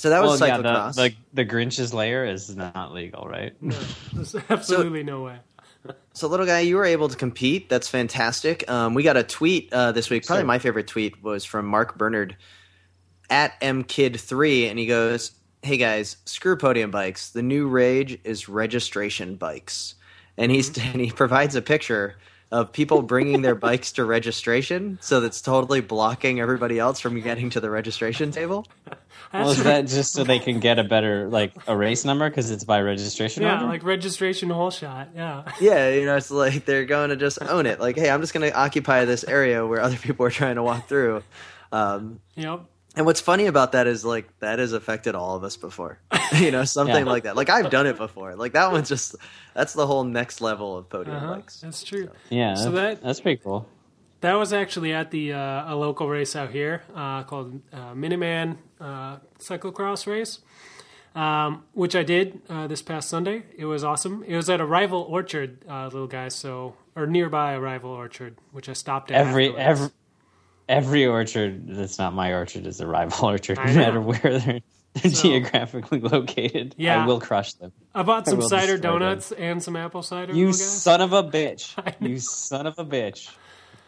[0.00, 3.52] So that was well, yeah, the, the the Grinch's lair is not legal, right?
[3.60, 3.76] No,
[4.14, 5.36] there's absolutely no way.
[6.14, 7.68] So, little guy, you were able to compete.
[7.68, 8.66] That's fantastic.
[8.70, 10.24] Um, we got a tweet uh, this week.
[10.24, 10.46] Probably Sure.
[10.46, 12.34] my favorite tweet was from Mark Bernard
[13.28, 17.28] at mkid3, and he goes, "Hey guys, screw podium bikes.
[17.28, 19.96] The new rage is registration bikes."
[20.38, 22.16] And he's and he provides a picture
[22.50, 27.50] of people bringing their bikes to registration, so that's totally blocking everybody else from getting
[27.50, 28.66] to the registration table.
[29.32, 32.50] Well, is that just so they can get a better like a race number because
[32.50, 33.44] it's by registration?
[33.44, 33.66] Yeah, order?
[33.66, 35.10] like registration whole shot.
[35.14, 35.44] Yeah.
[35.60, 37.78] Yeah, you know, it's like they're going to just own it.
[37.78, 40.64] Like, hey, I'm just going to occupy this area where other people are trying to
[40.64, 41.22] walk through.
[41.70, 42.64] Um, Yep.
[42.96, 45.98] And what's funny about that is like that has affected all of us before.
[46.34, 47.10] you know, something Yeah.
[47.12, 47.36] like that.
[47.36, 48.34] Like I've done it before.
[48.34, 49.14] Like that one's just
[49.54, 51.34] that's the whole next level of podium Uh-huh.
[51.34, 51.60] bikes.
[51.60, 52.10] That's true.
[52.30, 53.68] yeah, So that's, that- that's pretty cool.
[54.22, 58.58] That was actually at the uh, a local race out here uh, called uh, Minuteman
[58.78, 60.40] uh, Cyclocross Race,
[61.14, 63.44] um, which I did uh, this past Sunday.
[63.56, 64.22] It was awesome.
[64.26, 68.36] It was at a rival orchard, uh, little guy, so or nearby a rival orchard,
[68.52, 69.26] which I stopped at.
[69.26, 69.68] Every afterwards.
[69.68, 69.90] every
[70.70, 74.60] every orchard that's not my orchard is a rival orchard, no matter where they're.
[74.98, 76.74] geographically located.
[76.76, 77.04] Yeah.
[77.04, 77.70] I will crush them.
[77.94, 79.00] I bought some will cider destroy them.
[79.00, 80.32] donuts and some apple cider.
[80.34, 81.76] You son of a bitch!
[82.00, 83.30] You son of a bitch!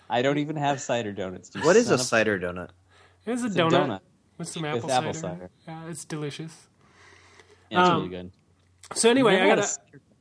[0.09, 1.51] I don't even have cider donuts.
[1.55, 2.69] you What is a of- cider donut?
[3.27, 4.01] It's a It's a donut, donut
[4.39, 5.29] with some with apple, apple cider.
[5.35, 5.51] cider.
[5.67, 6.69] Yeah, it's delicious.
[7.71, 8.31] Yeah, it's Um, really good.
[8.95, 9.63] So anyway, I gotta.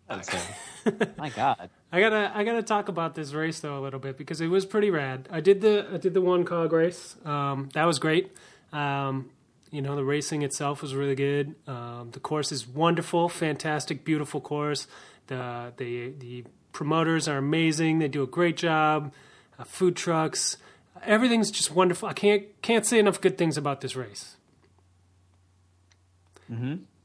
[0.10, 1.70] a donut, so- My God.
[1.92, 4.66] I gotta I gotta talk about this race though a little bit because it was
[4.66, 5.28] pretty rad.
[5.30, 7.18] I did the I did the one cog race.
[7.26, 8.32] Um, that was great.
[8.72, 9.30] Um,
[9.72, 11.56] you know the racing itself was really good.
[11.68, 14.88] Um, the course is wonderful, fantastic, beautiful course.
[15.28, 18.00] The the the promoters are amazing.
[18.00, 19.14] They do a great job.
[19.60, 20.56] Uh, food trucks,
[21.04, 22.08] everything's just wonderful.
[22.08, 24.38] I can't can't say enough good things about this race.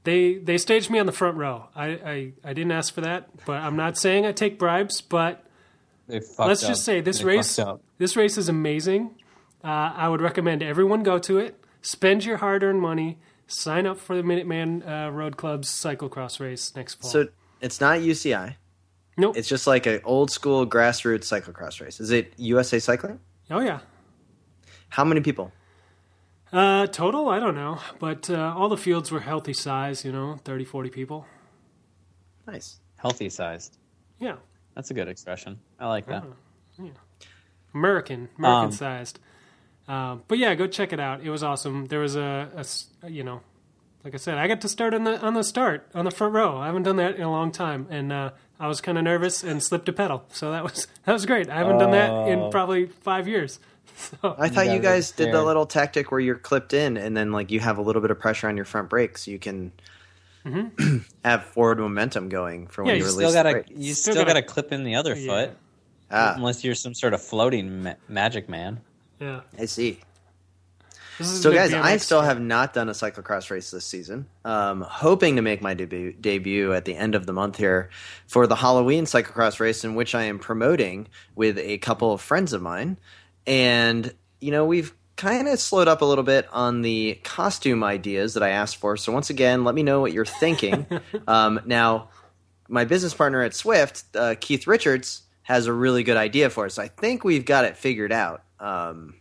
[0.07, 1.67] They they staged me on the front row.
[1.75, 5.01] I, I, I didn't ask for that, but I'm not saying I take bribes.
[5.01, 5.45] But
[6.07, 6.69] They let's up.
[6.69, 7.59] just say this They race
[7.99, 9.17] this race is amazing.
[9.65, 11.59] Uh, I would recommend everyone go to it.
[11.83, 13.19] Spend your hard earned money.
[13.49, 17.11] Sign up for the Minuteman uh, Road Club's cyclocross race next fall.
[17.11, 17.29] So
[17.61, 18.55] it's not UCI.
[19.17, 19.37] nope.
[19.37, 21.99] It's just like an old school grassroots cyclocross race.
[22.01, 23.19] Is it USA Cycling?
[23.51, 23.81] oh yeah.
[24.89, 25.51] How many people?
[26.53, 30.05] Uh, total, I don't know, but uh, all the fields were healthy size.
[30.05, 31.27] You know, 30, 40 people.
[32.47, 32.79] Nice.
[32.97, 33.77] Healthy sized.
[34.19, 34.37] Yeah,
[34.75, 35.59] That's a good expression.
[35.81, 36.25] I like that.
[37.75, 39.19] American, American Um, sized.
[39.89, 41.21] Um, but yeah, go check it out.
[41.23, 41.87] It was awesome.
[41.87, 42.49] There was a,
[43.07, 43.41] you know,
[44.05, 46.33] like I said, I got to start on the on the start on the front
[46.35, 46.57] row.
[46.59, 49.45] I haven't done that in a long time, and uh, I was kind of nervous
[49.45, 50.25] and slipped a pedal.
[50.31, 51.49] So that was that was great.
[51.51, 52.51] I haven't done that in Oh.
[52.51, 53.59] probably five years.
[53.97, 56.97] So I thought you guys are guys did the little tactic where you're clipped in
[56.97, 59.31] and then like you have a little bit of pressure on your front brake so
[59.31, 59.73] you can
[61.25, 63.67] have forward momentum going for when you you release Still gotta, brake.
[63.75, 65.27] you Still still, gotta- gotta clip in the other Yeah.
[65.47, 65.57] foot,
[66.11, 68.81] Ah, unless you're some sort of floating ma- magic man.
[69.21, 69.99] yeah, I see.
[71.19, 74.27] So, the guys, I still have not done a cyclocross race this season.
[74.45, 77.89] Um, hoping to make my debut, debut at the end of the month here
[78.27, 82.53] for the Halloween cyclocross race, in which I am promoting with a couple of friends
[82.53, 82.99] of mine.
[83.47, 88.35] And, you know, we've kind of slowed up a little bit on the costume ideas
[88.35, 88.97] that I asked for.
[88.97, 90.87] So, once again, let me know what you're thinking.
[91.29, 92.09] um, now,
[92.69, 96.79] my business partner at Swift, uh, Keith Richards, has a really good idea for us.
[96.79, 98.43] I think we've got it figured out.
[98.59, 99.15] Um,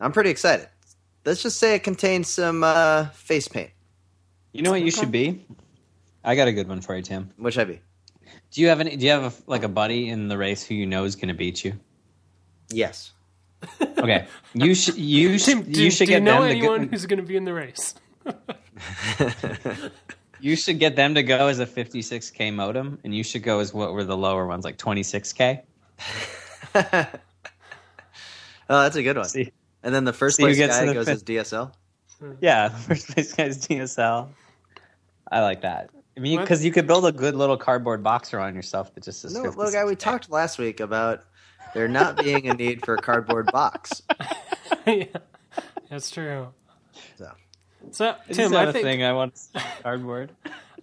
[0.00, 0.68] I'm pretty excited.
[1.24, 3.70] Let's just say it contains some uh, face paint.
[4.52, 5.46] You know what you should be?
[6.22, 7.30] I got a good one for you, Tim.
[7.36, 7.80] Which I be?
[8.50, 8.96] Do you have any?
[8.96, 11.28] Do you have a, like a buddy in the race who you know is going
[11.28, 11.74] to beat you?
[12.70, 13.12] Yes.
[13.80, 16.88] Okay, you should you should you should do you get know them to anyone go,
[16.90, 17.94] who's going to be in the race?
[20.40, 23.72] you should get them to go as a 56k modem, and you should go as
[23.72, 25.62] what were the lower ones, like 26k.
[28.70, 29.26] Oh, that's a good one.
[29.28, 31.16] See, And then the first See who place gets guy to the goes fifth.
[31.16, 31.72] as DSL.
[32.40, 34.28] yeah, first place guy's DSL.
[35.30, 35.90] I like that.
[36.16, 39.20] I mean, because you could build a good little cardboard box around yourself that just
[39.20, 39.34] says.
[39.34, 39.56] No, 56K.
[39.56, 41.24] little guy, we talked last week about
[41.74, 44.02] there not being a need for a cardboard box.
[44.86, 45.04] yeah,
[45.90, 46.48] that's true.
[47.16, 47.30] So,
[47.90, 49.38] So, Is Tim, that I a think thing I want
[49.82, 50.32] cardboard?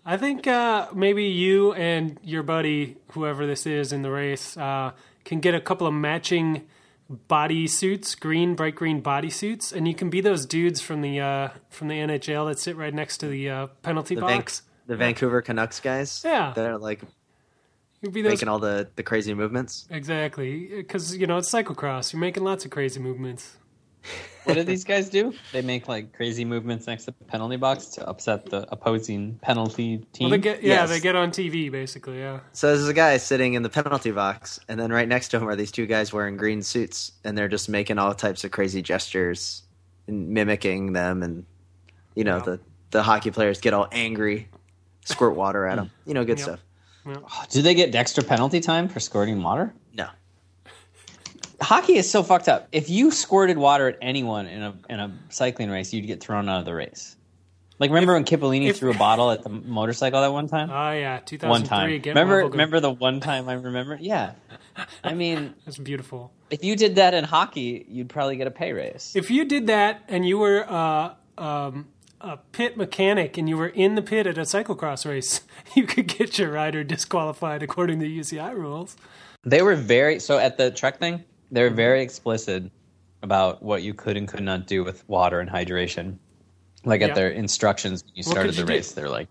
[0.06, 4.92] I think uh, maybe you and your buddy, whoever this is in the race, uh,
[5.26, 6.68] can get a couple of matching
[7.28, 11.20] body suits, green, bright green body suits, and you can be those dudes from the
[11.20, 14.62] uh, from the NHL that sit right next to the uh, penalty the, Van- box.
[14.88, 16.22] the Vancouver Canucks guys.
[16.26, 16.54] Yeah.
[16.56, 17.02] They're like
[18.02, 19.88] You'd be those making all the, the crazy movements.
[19.90, 22.12] exactly because you know it's cyclocross.
[22.14, 23.58] You're making lots of crazy movements.
[24.46, 25.34] What do these guys do?
[25.52, 30.00] They make like crazy movements next to the penalty box to upset the opposing penalty
[30.14, 30.26] team.
[30.26, 30.90] Well, they get yeah, Yes.
[30.90, 32.18] they get on TV basically.
[32.18, 35.38] Yeah, So there's a guy sitting in the penalty box, and then right next to
[35.38, 38.50] him are these two guys wearing green suits, and they're just making all types of
[38.50, 39.62] crazy gestures
[40.08, 41.46] and mimicking them, and
[42.16, 42.44] you know Yeah.
[42.44, 42.60] the
[42.90, 44.50] the hockey players get all angry,
[45.06, 46.48] squirt water at them, you know, good Yep.
[46.48, 46.60] stuff.
[47.50, 49.74] do they get extra penalty time for squirting water?
[49.94, 50.08] No,
[51.62, 52.68] Hockey is so fucked up.
[52.72, 56.50] If you squirted water at anyone in a in a cycling race, you'd get thrown
[56.50, 57.16] out of the race.
[57.78, 60.70] Like remember when Cipollini if- threw a bottle at the motorcycle that one time?
[60.70, 61.50] oh yeah, 2003.
[61.50, 62.02] one time.
[62.02, 63.98] Get Remember remember the one time I remember?
[64.00, 64.34] Yeah.
[65.04, 66.32] I mean, That's beautiful.
[66.52, 69.14] if you did that in hockey, you'd probably get a pay raise.
[69.16, 71.88] If you did that and you were uh, um,
[72.24, 75.42] a pit mechanic and you were in the pit at a cyclocross race,
[75.76, 78.96] you could get your rider disqualified according to UCI rules.
[79.44, 81.24] They were very so at the Trek thing.
[81.52, 81.76] They were mm-hmm.
[81.76, 82.72] very explicit
[83.24, 86.18] about what you could and could not do with water and hydration.
[86.84, 87.08] Like Yeah.
[87.08, 88.74] at their instructions when you started the you do?
[88.74, 89.28] race, they're like,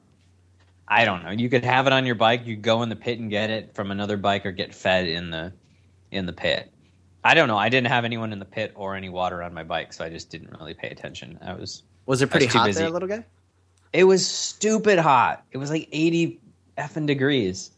[0.87, 1.31] I don't know.
[1.31, 2.47] You could have it on your bike.
[2.47, 5.31] You go in the pit and get it from another bike, or get fed in
[5.31, 5.53] the
[6.11, 6.73] in the pit.
[7.23, 7.57] I don't know.
[7.57, 10.11] I didn't have anyone in the pit or any water on my bike, so I
[10.11, 11.39] just didn't really pay attention.
[11.43, 12.81] I was was it pretty too hot busy.
[12.81, 13.25] there, little guy?
[13.93, 15.45] It was stupid hot.
[15.53, 16.41] It was like 80
[16.79, 17.71] effing degrees.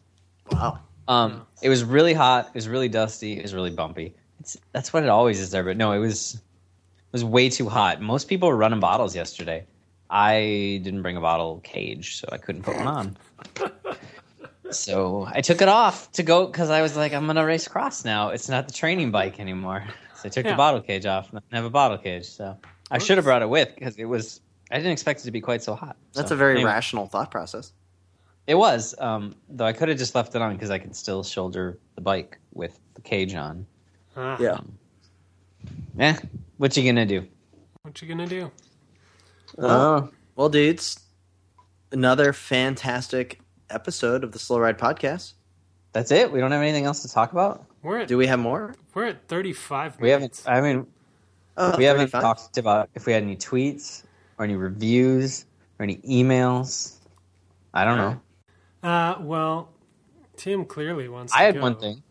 [0.50, 0.78] Wow.
[1.08, 2.48] Um, it was really hot.
[2.48, 3.38] It was really dusty.
[3.38, 4.14] It was really bumpy.
[4.40, 5.62] It's that's what it always is there.
[5.64, 8.00] But no, it was it was way too hot.
[8.00, 9.64] Most people were running bottles yesterday.
[10.10, 13.16] I didn't bring a bottle cage, so I couldn't put one on.
[14.70, 18.04] so I took it off to go because I was like, I'm gonna race cross
[18.04, 18.28] now.
[18.30, 19.84] It's not the training bike anymore.
[20.16, 20.52] So I took Yeah.
[20.52, 22.26] the bottle cage off and I have a bottle cage.
[22.26, 22.56] So
[22.92, 24.40] I should have brought it with because it was.
[24.70, 25.96] I didn't expect it to be quite so hot.
[26.14, 26.70] That's So, a very anyway.
[26.70, 27.72] rational thought process.
[28.46, 31.22] It was, um, though I could have just left it on because I can still
[31.22, 33.66] shoulder the bike with the cage on.
[34.16, 34.58] Ah, Yeah.
[35.98, 36.16] Eh,
[36.56, 37.26] what you gonna do?
[37.82, 38.50] What you gonna do?
[39.58, 40.08] Oh.
[40.36, 40.98] Well, dudes,
[41.92, 43.40] another fantastic
[43.70, 45.34] episode of the Slow Ride Podcast.
[45.92, 46.32] That's it.
[46.32, 47.64] We don't have anything else to talk about.
[47.82, 48.74] We're at Do we have more?
[48.94, 50.42] we're at 35 We haven't.
[50.46, 50.86] I mean,
[51.56, 52.22] Oh, we haven't 35?
[52.22, 54.04] talked about if we had any tweets
[54.38, 55.44] or any reviews
[55.78, 56.96] or any emails.
[57.74, 58.20] I don't know.
[58.88, 59.70] Uh, well,
[60.36, 61.32] Tim clearly wants.
[61.32, 61.38] To.
[61.38, 61.60] I had go.
[61.60, 62.02] one thing.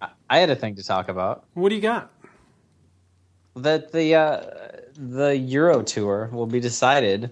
[0.00, 1.44] I- I had a thing to talk about.
[1.54, 2.10] What do you got?
[3.56, 4.40] That the uh,
[4.96, 7.30] the Euro Tour will be decided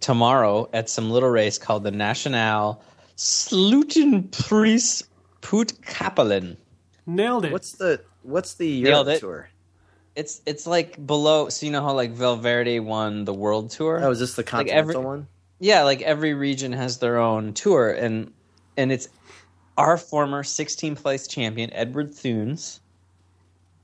[0.00, 2.82] tomorrow at some little race called the Nationale
[3.16, 5.04] Slutenprijs
[5.40, 6.56] Putkapellen.
[7.06, 7.52] Nailed it.
[7.52, 9.20] What's the What's the Euro Nailed it.
[9.20, 9.48] tour?
[10.16, 11.48] It's it's like below.
[11.50, 14.00] So you know how like Valverde won the World Tour.
[14.02, 15.26] Oh, is this the Like continental every- one?
[15.60, 18.32] yeah, like every region has their own tour, and
[18.76, 19.08] and it's
[19.78, 22.80] our former 16th place champion Edward Theuns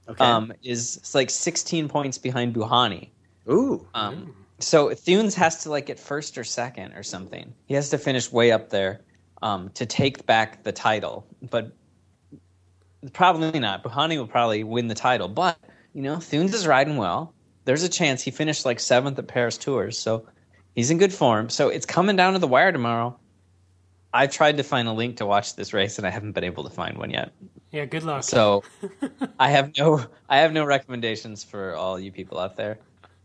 [0.09, 0.25] Okay.
[0.25, 3.11] um, is like 16 points behind Bouhanni.
[3.49, 3.87] Ooh.
[3.95, 7.53] Um, so Thunes has to like get first or second or something.
[7.67, 9.03] He has to finish way up there
[9.43, 11.73] um, to take back the title, but
[13.13, 13.83] probably not.
[13.83, 15.59] Bouhanni will probably win the title, but
[15.93, 17.35] you know Theuns is riding well.
[17.65, 20.27] There's a chance he finished like seventh at Paris Tours, so
[20.75, 21.49] he's in good form.
[21.49, 23.19] So it's coming down to the wire tomorrow.
[24.15, 26.65] I've tried to find a link to watch this race, and I haven't been able
[26.65, 27.33] to find one yet.
[27.71, 28.25] yeah, good luck.
[28.25, 28.63] So
[29.39, 32.79] I have no I have no recommendations for all you people out there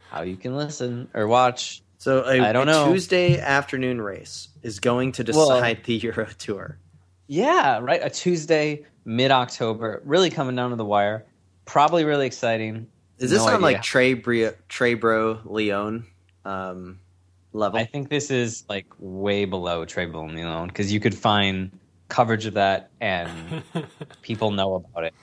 [0.09, 1.82] how you can listen or watch.
[1.97, 2.91] So a, I don't a know.
[2.93, 6.78] Tuesday afternoon race is going to Well- decide the Euro Tour.
[7.28, 7.99] Yeah, right.
[8.01, 11.26] A Tuesday, mid October, really coming down to the wire.
[11.68, 12.88] Probably really exciting.
[13.20, 13.61] Is this No on idea.
[13.61, 16.05] like Trey Brio, Tro-Bro Léon
[16.45, 16.99] um,
[17.53, 17.78] level?
[17.80, 21.70] I think this is like way below Trey Bowman because you could find
[22.09, 23.63] coverage of that and
[24.22, 25.13] people know about it.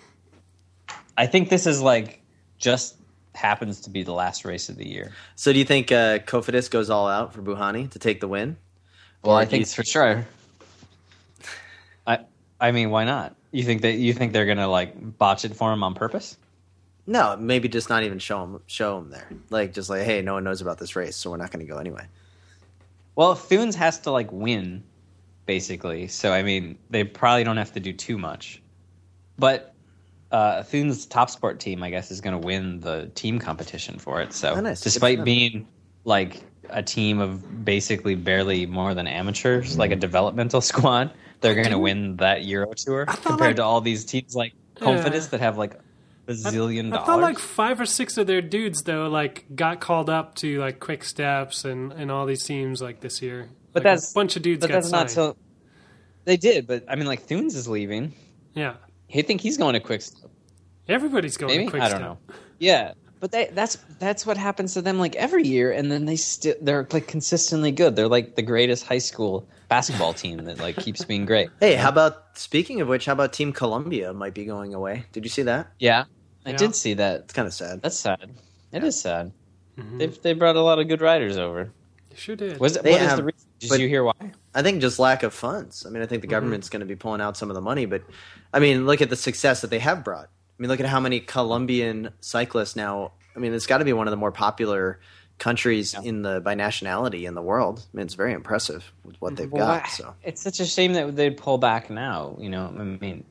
[1.16, 2.20] I think this is like
[2.58, 2.96] just
[3.34, 5.12] happens to be the last race of the year.
[5.34, 8.56] so do you think uh, Cofidis goes all out for Bouhanni to take the win?
[9.22, 10.26] Well, Or I think you- it's for sure.
[12.64, 13.36] I mean, why not?
[13.52, 16.36] You think that you think they're gonna like botch it for him on purpose?
[17.06, 19.28] No, maybe just not even show him show him there.
[19.50, 21.70] Like just like, hey, no one knows about this race, so we're not going to
[21.70, 22.06] go anyway.
[23.14, 24.82] Well, Theuns has to like win,
[25.44, 26.08] basically.
[26.08, 28.62] So I mean, they probably don't have to do too much.
[29.38, 29.74] But
[30.32, 34.22] uh, Theuns' top sport team, I guess, is going to win the team competition for
[34.22, 34.32] it.
[34.32, 34.80] So Oh, nice.
[34.80, 35.68] Despite being
[36.04, 41.12] like a team of basically barely more than amateurs, like a developmental squad,
[41.44, 44.84] they're going to win that Euro Tour compared like- to all these teams like Yeah.
[44.86, 45.78] Confidence that have like
[46.26, 47.02] a zillion dollars.
[47.02, 50.58] I thought like five or six of their dudes though, like got called up to
[50.58, 53.48] like Quick Steps and and all these teams like this year.
[53.72, 55.08] But Like, that's- a bunch of dudes but got that's signed.
[55.08, 55.36] not till
[56.24, 56.66] they did.
[56.66, 58.14] But I mean, like Theuns is leaving.
[58.54, 58.74] yeah,
[59.06, 60.30] he think he's going to Quick Step.
[60.88, 62.08] everybody's going Maybe to Quick I don't Step.
[62.08, 62.18] know.
[62.58, 62.92] Yeah,
[63.24, 66.54] but they, that's that's what happens to them like every year, and then they still
[66.60, 67.96] they're like consistently good.
[67.96, 71.48] They're like the greatest high school basketball team that like keeps being great.
[71.58, 75.06] Hey, how about speaking of which, how about Team Colombia might be going away?
[75.12, 75.68] Did you see that?
[75.78, 76.04] Yeah,
[76.44, 76.56] I Yeah.
[76.58, 77.20] did see that.
[77.22, 77.80] It's kind of sad.
[77.80, 78.30] That's sad.
[78.72, 79.32] It is sad.
[79.78, 79.98] Mhm.
[80.00, 81.70] They've they brought a lot of good riders over.
[82.10, 82.60] You sure did.
[82.60, 82.82] Was it?
[82.82, 83.48] They What is have, the reason?
[83.60, 84.12] Did but- you hear why?
[84.54, 85.86] I think just lack of funds.
[85.86, 87.86] I mean, I think the government's going to be pulling out some of the money,
[87.86, 88.02] but
[88.52, 90.28] I mean, look at the success that they have brought.
[90.64, 93.12] I mean, look at how many Colombian cyclists now.
[93.36, 94.98] I mean, it's got to be one of the more popular
[95.36, 97.80] countries in the by nationality in the world.
[97.92, 99.88] I mean, it's very impressive with what they've Well, got.
[99.88, 102.36] So it's such a shame that they'd pull back now.
[102.38, 103.24] You know, I mean,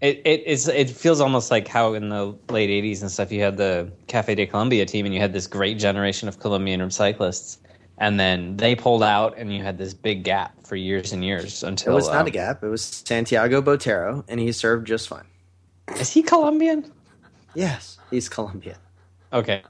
[0.00, 3.40] it it is it feels almost like how in the late '80s and stuff you
[3.40, 7.58] had the Cafe de Colombia team, and you had this great generation of Colombian cyclists,
[7.98, 11.62] and then they pulled out, and you had this big gap for years and years
[11.62, 12.64] until it was not um, a gap.
[12.64, 15.26] It was Santiago Botero, and he served just fine.
[15.98, 16.90] Is he Colombian?
[17.54, 18.76] Yes, he's Colombian.
[19.32, 19.62] Okay,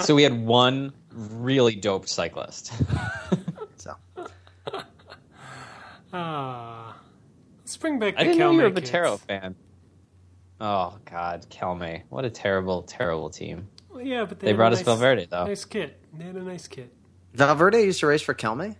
[0.00, 2.72] so we had one really dope cyclist.
[3.76, 3.94] So
[6.12, 6.96] Ah,
[7.60, 9.24] let's bring back I didn't know you were a Kelme Botero kids.
[9.24, 9.54] fan.
[10.60, 13.68] Oh God, Kelme, what a terrible, terrible team.
[13.88, 15.46] Well, yeah, but they, They brought a us nice, Valverde though.
[15.46, 15.98] Nice kit.
[16.18, 16.92] They had a nice kit.
[17.32, 18.76] Valverde used to race for Kelme.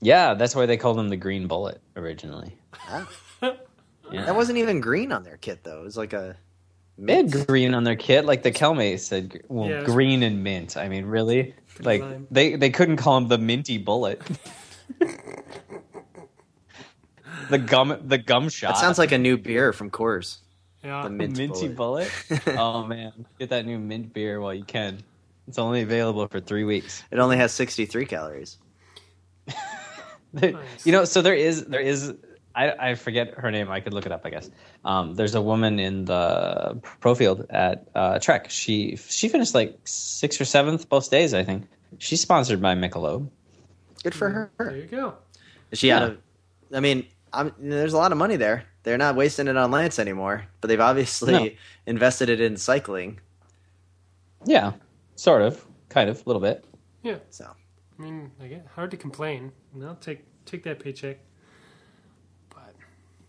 [0.00, 2.56] Yeah, that's why they called him the Green Bullet originally.
[4.10, 4.14] Ah.
[4.14, 4.24] Yeah.
[4.26, 5.80] That wasn't even green on their kit though.
[5.80, 6.36] It was like a
[6.98, 9.40] They had green on their kit, like the Kelme said.
[9.48, 10.76] Well, Yeah, green and mint.
[10.76, 11.54] I mean, really?
[11.80, 12.26] Like lime.
[12.30, 14.20] they they couldn't call him the minty bullet.
[17.50, 18.74] the gum the gum shot.
[18.74, 20.38] That sounds like a new beer from Coors.
[20.84, 21.02] Yeah.
[21.04, 22.10] The mint minty bullet.
[22.48, 25.02] oh man, get that new mint beer while you can.
[25.48, 27.02] It's only available for three weeks.
[27.10, 28.58] It only has 63 calories.
[30.42, 32.14] you know, so there is there is
[32.60, 33.70] I, I forget her name.
[33.70, 34.50] I could look it up, I guess.
[34.84, 38.50] Um, there's a woman in the pro field at uh, Trek.
[38.50, 41.68] She she finished like sixth or seventh both days, I think.
[41.98, 43.28] She's sponsored by Michelob.
[44.02, 44.50] Good for her.
[44.58, 45.14] There you go.
[45.70, 46.18] Is she out of?
[46.72, 48.64] I mean, I'm, there's a lot of money there.
[48.82, 51.48] They're not wasting it on Lance anymore, but they've obviously No.
[51.86, 53.20] invested it in cycling.
[54.46, 54.72] Yeah,
[55.16, 56.64] sort of, kind of, a little bit.
[57.02, 57.18] Yeah.
[57.30, 57.44] So
[57.98, 59.52] I mean, I get hard to complain.
[59.74, 61.18] And I'll take take that paycheck.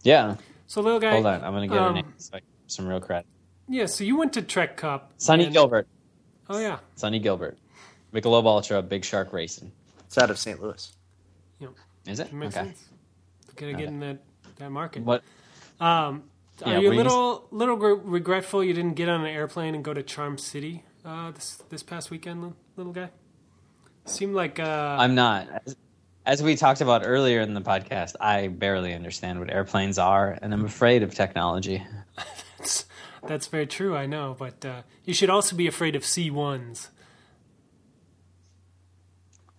[0.04, 0.36] But Yeah.
[0.68, 1.12] so little guy.
[1.12, 2.14] Hold on, I'm gonna get her um, name.
[2.18, 3.26] So I give some real credit.
[3.68, 3.86] Yeah.
[3.86, 5.14] So you went to Trek Cup.
[5.18, 5.88] Sunny and- Gilbert.
[6.50, 6.80] Oh yeah.
[6.96, 7.58] Sunny Gilbert.
[8.14, 9.72] Michelob Ultra, Big Shark Racing.
[10.06, 10.62] it's out of St.
[10.62, 10.92] Louis.
[12.08, 12.32] Is it?
[12.32, 12.66] That makes okay.
[12.66, 12.84] sense.
[13.56, 14.18] Gotta get in that
[14.58, 15.04] that market.
[15.04, 15.24] What?
[15.80, 16.24] Um,
[16.66, 19.76] Yeah, are you a were you- little little regretful you didn't get on an airplane
[19.76, 23.10] and go to Charm City uh, this this past weekend, little guy?
[24.06, 25.48] Seemed like uh, I'm not.
[26.26, 30.38] As, as we talked about earlier in the podcast, I barely understand what airplanes are,
[30.42, 31.84] and I'm afraid of technology.
[32.58, 32.86] that's,
[33.28, 33.96] that's very true.
[33.96, 36.90] I know, but uh, you should also be afraid of C ones.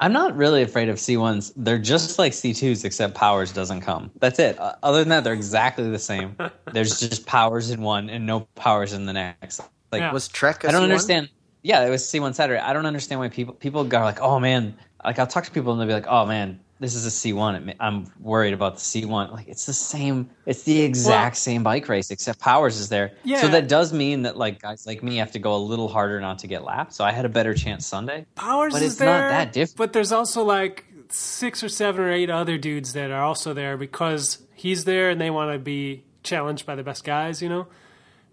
[0.02, 1.52] I'm not really afraid of C1s.
[1.54, 4.10] They're just like C2s, except Powers doesn't come.
[4.18, 4.58] That's it.
[4.58, 6.36] Uh, Other than that, they're exactly the same.
[6.72, 9.60] There's just Powers in one and no Powers in the next.
[9.92, 10.12] Like, Yeah.
[10.12, 10.64] Was Trek?
[10.64, 11.28] I I don't understand.
[11.62, 12.60] Yeah, it was C1 Saturday.
[12.60, 14.76] I don't understand why people people go like, oh man.
[15.04, 17.74] Like I'll talk to people and they'll be like, oh man, this is a C1.
[17.80, 19.32] I'm worried about the C1.
[19.32, 20.30] Like it's the same.
[20.46, 23.12] It's the exact Well- same bike race except Powers is there.
[23.24, 23.40] Yeah.
[23.40, 26.20] So that does mean that like guys like me have to go a little harder
[26.20, 26.92] not to get lapped.
[26.92, 28.26] So I had a better chance Sunday.
[28.34, 28.80] Powers is there.
[28.80, 29.76] But is it's not that different.
[29.78, 33.76] But there's also like six or seven or eight other dudes that are also there
[33.76, 37.66] because he's there and they want to be challenged by the best guys, you know.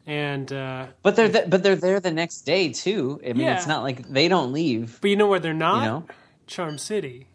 [0.08, 3.20] And uh, But they're th- but they're there the next day too.
[3.24, 3.58] I mean, Yeah.
[3.58, 4.98] it's not like they don't leave.
[5.02, 5.84] but you know where they're not?
[5.84, 6.06] You know,
[6.50, 7.28] Charm City.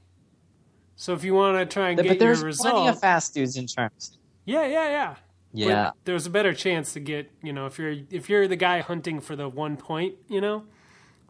[0.96, 3.56] So if you want to try and but get there's your plenty of fast dudes
[3.56, 4.18] in Charms.
[4.44, 5.14] yeah, yeah, yeah.
[5.56, 8.56] Yeah, But there's a better chance to get, you know, if you're if you're the
[8.56, 10.64] guy hunting for the one point, you know,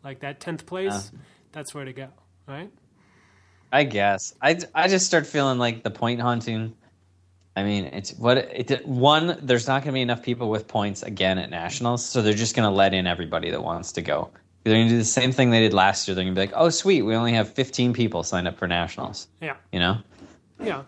[0.03, 1.16] like that tenth place, uh-huh.
[1.53, 2.09] that's where to go,
[2.49, 2.70] right?
[3.70, 4.35] I guess.
[4.41, 6.74] I, I just start feeling like the point hunting.
[7.55, 9.39] I mean, it's what it one.
[9.43, 12.57] There's not going to be enough people with points again at nationals, so they're just
[12.57, 14.30] going to let in everybody that wants to go.
[14.64, 16.14] They're going to do the same thing they did last year.
[16.14, 18.66] They're going to be like, "Oh, sweet, we only have 15 people signed up for
[18.66, 19.98] nationals." Yeah, You know.
[20.62, 20.82] yeah.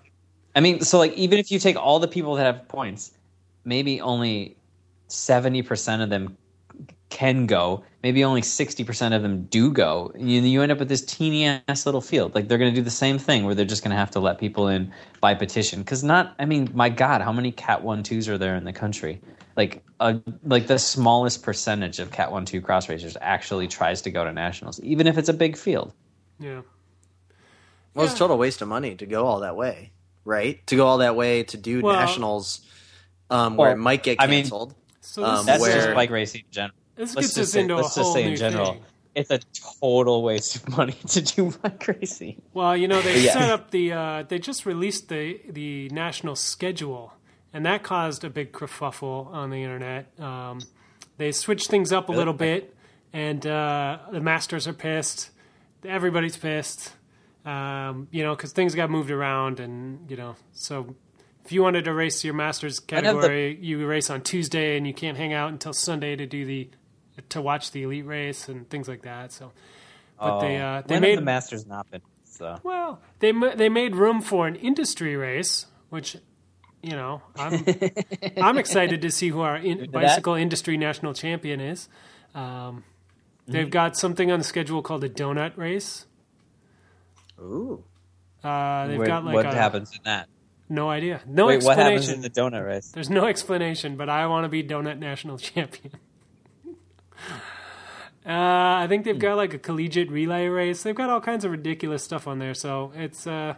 [0.54, 3.12] I mean, so like even if you take all the people that have points,
[3.66, 4.56] maybe only
[5.10, 6.36] 70% of them
[7.10, 7.84] can go.
[8.02, 10.12] Maybe only 60% of them do go.
[10.16, 12.34] You, you end up with this teeny ass little field.
[12.34, 14.20] Like they're going to do the same thing where they're just going to have to
[14.20, 15.84] let people in by petition.
[15.84, 19.20] Cuz not I mean, my god, how many cat 1-2s are there in the country?
[19.56, 24.22] Like a, like the smallest percentage of cat 1-2 cross racers actually tries to go
[24.24, 25.92] to nationals even if it's a big field.
[26.38, 26.60] Yeah.
[27.94, 29.92] Well, it's a total waste of money to go all that way,
[30.26, 30.64] right?
[30.66, 32.60] To go all that way to do Well- nationals,
[33.30, 34.74] um, where Well, it might get I mean- canceled.
[35.00, 36.74] So this, Um, That's where- just bike racing in general.
[36.96, 38.72] this let's gets just us say- into a let's just whole say in general.
[38.72, 38.82] thing.
[39.14, 39.38] It's a
[39.80, 42.42] total waste of money to do bike racing.
[42.52, 43.32] Well, you know, they Yeah.
[43.32, 43.92] set up the.
[43.94, 47.14] Uh, they just released the the national schedule,
[47.56, 50.12] and that caused a big kerfuffle on the internet.
[50.20, 50.60] Um,
[51.16, 52.76] they switched things up a little bit,
[53.14, 55.30] and uh, the masters are pissed.
[55.82, 56.92] Everybody's pissed.
[57.46, 60.94] Um, you know, because things got moved around, and you know, so
[61.46, 64.86] if you wanted to race your masters have the- category, you race on Tuesday, and
[64.86, 66.68] you can't hang out until Sunday to do the
[67.30, 69.32] to watch the elite race and things like that.
[69.32, 69.52] So,
[70.18, 72.60] but they uh, they made the Masters not been so.
[72.62, 76.18] well, they they made room for an industry race, which
[76.82, 77.64] you know I'm
[78.36, 79.92] I'm excited to see who our in, that.
[79.92, 81.88] bicycle industry national champion is.
[82.34, 82.84] Um,
[83.46, 86.06] they've got something on the schedule called a donut race.
[87.40, 87.84] Ooh,
[88.42, 90.28] Uh, they've Wait, got like what a, happens in that?
[90.68, 92.88] no idea, no Wait, what happens in the donut race?
[92.92, 95.92] There's no explanation, but I want to be donut national champion.
[98.24, 100.82] Uh, I think they've got like a collegiate relay race.
[100.82, 103.54] They've got all kinds of ridiculous stuff on there, so it's uh,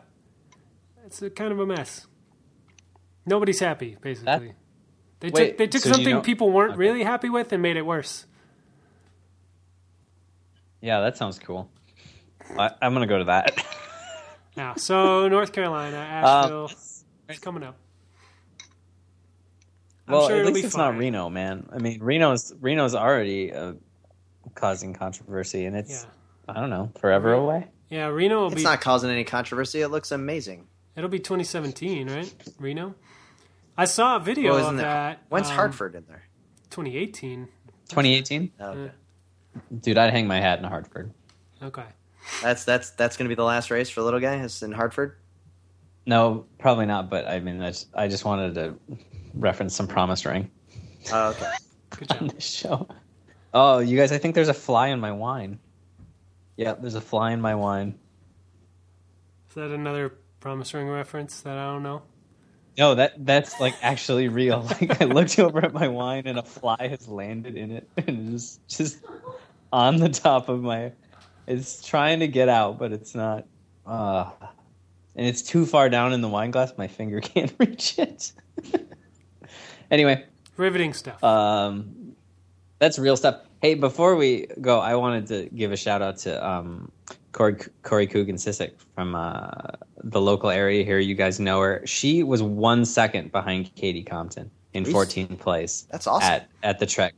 [1.07, 2.07] it's a kind of a mess.
[3.29, 4.55] Nobody's happy, basically.
[5.21, 6.79] they Wait, took they took so do you something know- people weren't Okay.
[6.81, 8.27] really happy with and made it worse.
[10.81, 11.71] Yeah, that sounds cool.
[12.59, 13.65] I, I'm gonna go to that.
[14.57, 16.71] Now, so North Carolina, Um, Asheville,
[17.29, 17.77] it's coming up.
[20.09, 20.95] I'm well, sure at least it's fine.
[20.95, 21.69] not Reno, man.
[21.73, 23.75] I mean, Reno's Reno's already uh,
[24.57, 26.03] causing controversy, and it's
[26.49, 26.55] Yeah.
[26.57, 27.69] I don't know forever away.
[27.89, 28.63] Yeah, Reno will It's be.
[28.65, 29.81] not causing any controversy.
[29.81, 30.67] It looks amazing.
[30.97, 32.35] It'll be 2017, right?
[32.59, 32.97] Reno.
[33.79, 35.23] I saw a video Well, of isn't there- that.
[35.29, 36.25] When's um, Hartford in there?
[36.71, 37.49] 2018.
[37.89, 38.93] 2018, Oh, okay.
[39.81, 41.15] dude, I'd hang my hat in Hartford.
[41.63, 41.85] Okay.
[42.43, 44.35] That's that's that's going to be the last race for little guy.
[44.43, 45.17] Is in Hartford.
[46.05, 47.09] No, probably not.
[47.09, 48.75] But I mean, I just, I just wanted to
[49.33, 50.51] reference some promise ring
[51.13, 51.51] Oh, okay.
[51.91, 52.87] Good on this show.
[53.55, 55.59] Oh, you guys, I think there's a fly in my wine.
[56.57, 57.99] Yeah, there's a fly in my wine.
[59.49, 62.03] Is that another promise ring reference that I don't know?
[62.79, 64.61] No, that that's like actually real.
[64.81, 68.33] Like I looked over at my wine and a fly has landed in it and
[68.35, 68.99] it's just
[69.73, 70.93] on the top of my.
[71.49, 73.47] It's trying to get out, but it's not.
[73.85, 74.31] Uh,
[75.17, 76.73] and it's too far down in the wine glass.
[76.79, 78.33] My finger can't reach it.
[79.91, 80.25] anyway,
[80.57, 81.23] Riveting stuff.
[81.25, 82.13] um,
[82.79, 83.41] that's real stuff.
[83.61, 86.93] Hey, before we go, I wanted to give a shout out to um,
[87.39, 89.49] Corey, Corey Coogan Cisek from uh,
[90.03, 90.99] the local area here.
[90.99, 91.81] You guys know her.
[91.87, 94.93] She was one second behind Katie Compton in Jeez.
[95.29, 96.29] 14th place That's awesome.
[96.33, 97.15] at at the Trek.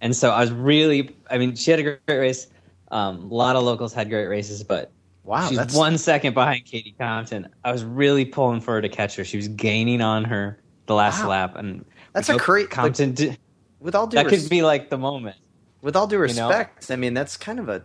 [0.00, 2.48] And so I was really, I mean, she had a great, great race.
[2.90, 4.90] Um, a lot of locals had great races, but
[5.24, 7.46] Wow, she's that's one second behind Katie Compton.
[7.64, 9.24] I was really pulling for her to catch her.
[9.24, 11.28] She was gaining on her the last Wow.
[11.30, 13.12] lap, and That's a great like, Compton.
[13.14, 13.38] did,
[13.78, 15.36] with all due that res- could be like the moment.
[15.80, 16.48] with all due you know?
[16.48, 16.90] respect.
[16.90, 17.84] I mean, that's kind of a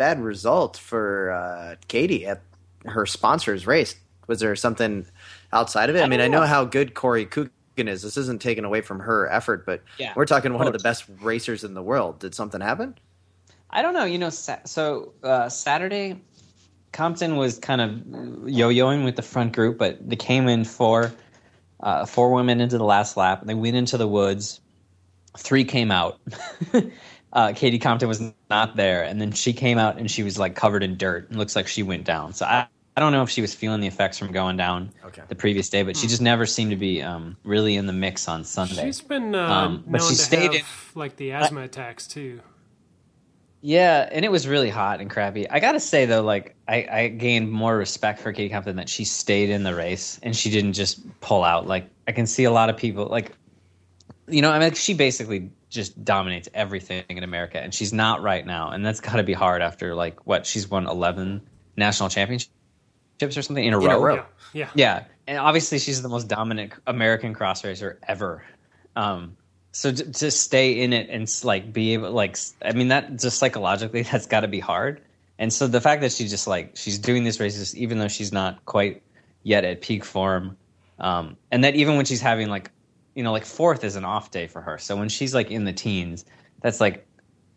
[0.00, 2.40] bad result for uh, Katie at
[2.86, 3.94] her sponsor's race.
[4.28, 5.04] Was there something
[5.52, 6.00] outside of it?
[6.00, 6.46] I, I mean, don't I know know.
[6.46, 8.00] how good Corey Coogan is.
[8.00, 11.04] This isn't taken away from her effort, but Yeah, we're talking one of the best
[11.20, 12.18] racers in the world.
[12.18, 12.96] Did something happen?
[13.68, 14.06] I don't know.
[14.06, 16.18] You know, so uh, Saturday,
[16.92, 21.12] Compton was kind of yo-yoing with the front group, but they came in four,
[21.80, 23.42] uh, four women into the last lap.
[23.44, 24.62] They went into the woods.
[25.36, 26.18] Three came out.
[27.32, 30.54] uh, Katie Compton was not there, and then she came out and she was like
[30.54, 31.28] covered in dirt.
[31.30, 32.32] It looks like she went down.
[32.32, 32.66] So I,
[32.96, 35.22] I don't know if she was feeling the effects from going down Okay.
[35.28, 38.28] the previous day, but she just never seemed to be um, really in the mix
[38.28, 38.86] on Sunday.
[38.86, 42.40] She's been uh, Um, but she to stayed have like the asthma attacks too.
[43.62, 45.48] Yeah, and it was really hot and crappy.
[45.48, 49.04] I gotta say though, like I, I gained more respect for Katie Compton that she
[49.04, 51.66] stayed in the race and she didn't just pull out.
[51.66, 53.32] Like I can see a lot of people like,
[54.28, 58.44] you know, I mean, she basically just dominates everything in America, and she's not right
[58.44, 61.40] now, and that's got to be hard after like what she's won eleven
[61.76, 62.50] national championships
[63.22, 64.02] or something in a In a row.
[64.02, 64.14] row.
[64.16, 64.70] Yeah, yeah.
[64.74, 68.44] Yeah, and obviously she's the most dominant American cross racer ever.
[68.96, 69.36] Um,
[69.72, 73.38] so to, to stay in it and like be able, like, I mean, that just
[73.38, 75.00] psychologically, that's got to be hard.
[75.38, 78.32] And so the fact that she just like she's doing these races, even though she's
[78.32, 79.02] not quite
[79.42, 80.56] yet at peak form,
[80.98, 82.70] um, and that even when she's having like,
[83.14, 84.78] you know, like fourth is an off day for her.
[84.78, 86.24] So when she's like in the teens,
[86.62, 87.06] that's like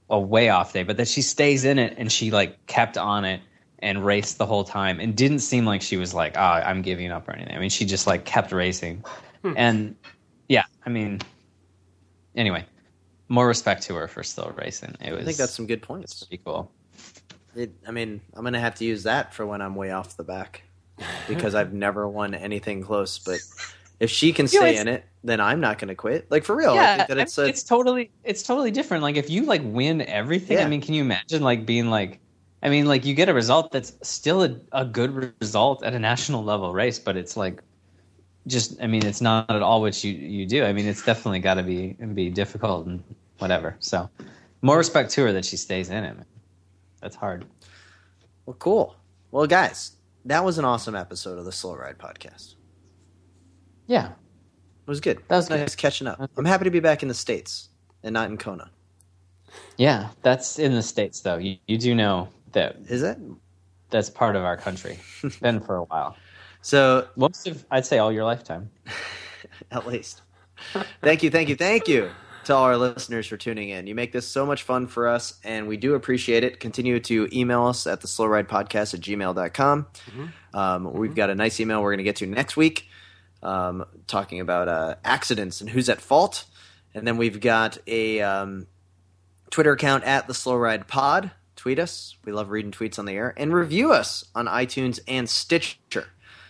[0.10, 0.84] a way off day.
[0.84, 3.42] But that she stays in it and she like kept on it
[3.80, 7.12] and raced the whole time and didn't seem like she was like, ah, I'm giving
[7.12, 7.56] up or anything.
[7.56, 9.04] I mean, she just like kept racing.
[9.58, 9.96] And
[10.48, 11.20] yeah, I mean,
[12.36, 12.66] anyway,
[13.28, 14.96] more respect to her for still racing.
[15.02, 16.24] It was I think that's some good points.
[16.24, 16.72] pretty cool.
[17.56, 20.18] It, I mean, I'm going to have to use that for when I'm way off
[20.18, 20.64] the back
[21.28, 23.20] because I've never won anything close.
[23.20, 23.42] But
[24.00, 26.30] if she can You know, stay in it, then I'm not going to quit.
[26.30, 29.04] Like for real, I yeah, that I it's mean, a, it's totally it's totally different.
[29.04, 30.66] Like if you like win everything, Yeah.
[30.66, 32.20] I mean, can you imagine like being like
[32.62, 36.00] I mean, like you get a result that's still a, a good result at a
[36.00, 37.62] national level race, but it's like
[38.48, 40.64] just I mean, it's not at all what you you do.
[40.66, 43.04] I mean, it's definitely got to be be difficult and
[43.40, 43.76] whatever.
[43.80, 44.10] So,
[44.62, 46.16] more respect to her that she stays in it.
[46.16, 46.26] Man.
[47.02, 47.46] That's hard.
[48.46, 48.96] well, cool.
[49.32, 49.94] Well, guys,
[50.26, 52.56] that was an awesome episode of the Slow Ride podcast.
[53.88, 54.12] Yeah,
[54.86, 55.20] It was good.
[55.28, 55.60] That was good.
[55.60, 56.20] nice catching up.
[56.38, 57.70] I'm happy to be back in the states
[58.04, 58.70] and not in Kona.
[59.78, 60.10] yeah.
[60.22, 61.38] That's in the states, though.
[61.38, 63.18] You you do know that Is it?
[63.90, 65.00] that's part of our country.
[65.42, 66.16] Been for a while.
[66.66, 68.70] So Most of I'd say all your lifetime.
[69.72, 70.22] at least.
[71.02, 72.10] thank you, thank you, thank you
[72.46, 73.86] to all our listeners for tuning in.
[73.86, 76.62] You make this so much fun for us, and we do appreciate it.
[76.62, 79.88] Continue to email us at the slow ride podcast at gmail.com.
[80.54, 82.88] Um, We've got a nice email we're going to get to next week
[83.44, 86.46] um, talking about uh, accidents and who's at fault.
[86.96, 88.68] And then we've got a um,
[89.52, 91.32] Twitter account at the slow ride pod.
[91.56, 92.16] Tweet us.
[92.26, 93.34] We love reading tweets on the air.
[93.38, 96.08] And review us on iTunes and Stitcher.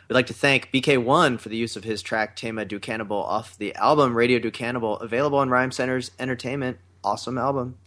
[0.10, 3.58] We'd like to thank BK1 for the use of his track Tema Do Cannibal off
[3.58, 6.78] the album Radio Do Cannibal, available on Rhymesayers Entertainment.
[7.04, 7.78] Awesome album.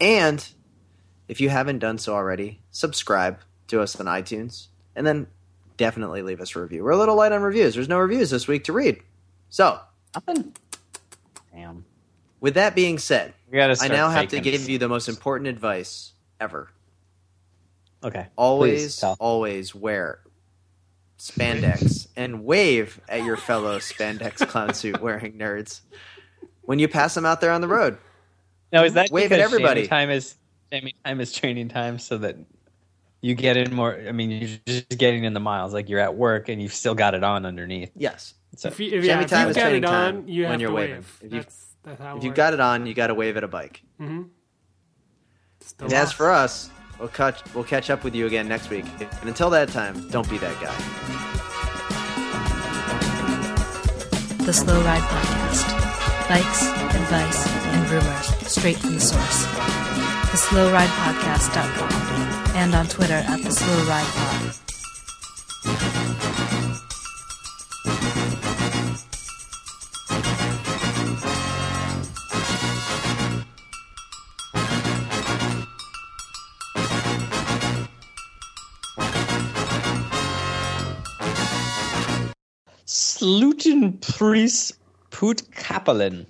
[0.00, 0.46] And
[1.28, 4.68] if you haven't done so already, subscribe to us on iTunes.
[4.96, 5.26] and then
[5.76, 6.84] definitely leave us a review.
[6.84, 7.74] We're a little light on reviews.
[7.74, 9.00] There's no reviews this week to read.
[9.50, 9.78] So,
[10.14, 10.54] Nothing.
[11.52, 11.84] Damn.
[12.40, 16.70] with that being said, I now have to give you the most important advice ever.
[18.02, 18.26] Okay.
[18.36, 20.20] Always, always wear
[21.18, 25.80] spandex and wave at your fellow spandex clown suit wearing nerds
[26.62, 27.98] when you pass them out there on the road.
[28.72, 29.86] Now is that Wave at everybody.
[29.86, 30.34] time is
[30.72, 32.36] shaming time is training time, so that
[33.24, 33.94] you get in more.
[34.06, 35.72] I mean, you're just getting in the miles.
[35.72, 37.90] Like you're at work and you've still got it on underneath.
[37.96, 38.34] Yes.
[38.56, 40.28] So If you, if, Shammy yeah, if time you've is got training it time on,
[40.28, 40.96] you when have you're to waving.
[40.96, 41.18] wave.
[41.22, 43.44] If you- that's, that's how If you've got it on, you got to wave at
[43.44, 43.82] a bike.
[44.00, 44.28] Mhm.
[45.80, 46.68] And as for us,
[46.98, 48.84] we'll catch we'll catch up with you again next week.
[49.00, 50.74] And until that time, don't be that guy.
[54.44, 56.28] The Slow Ride Podcast.
[56.28, 56.62] Bikes,
[56.94, 59.46] advice, and rumors straight from the source.
[60.30, 64.54] The Slow Ride Podcast.com and on Twitter at The Slow Ride Pod.
[82.86, 84.72] Sluten Pris
[85.10, 86.26] Put Kapellen.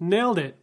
[0.00, 0.56] Nailed it.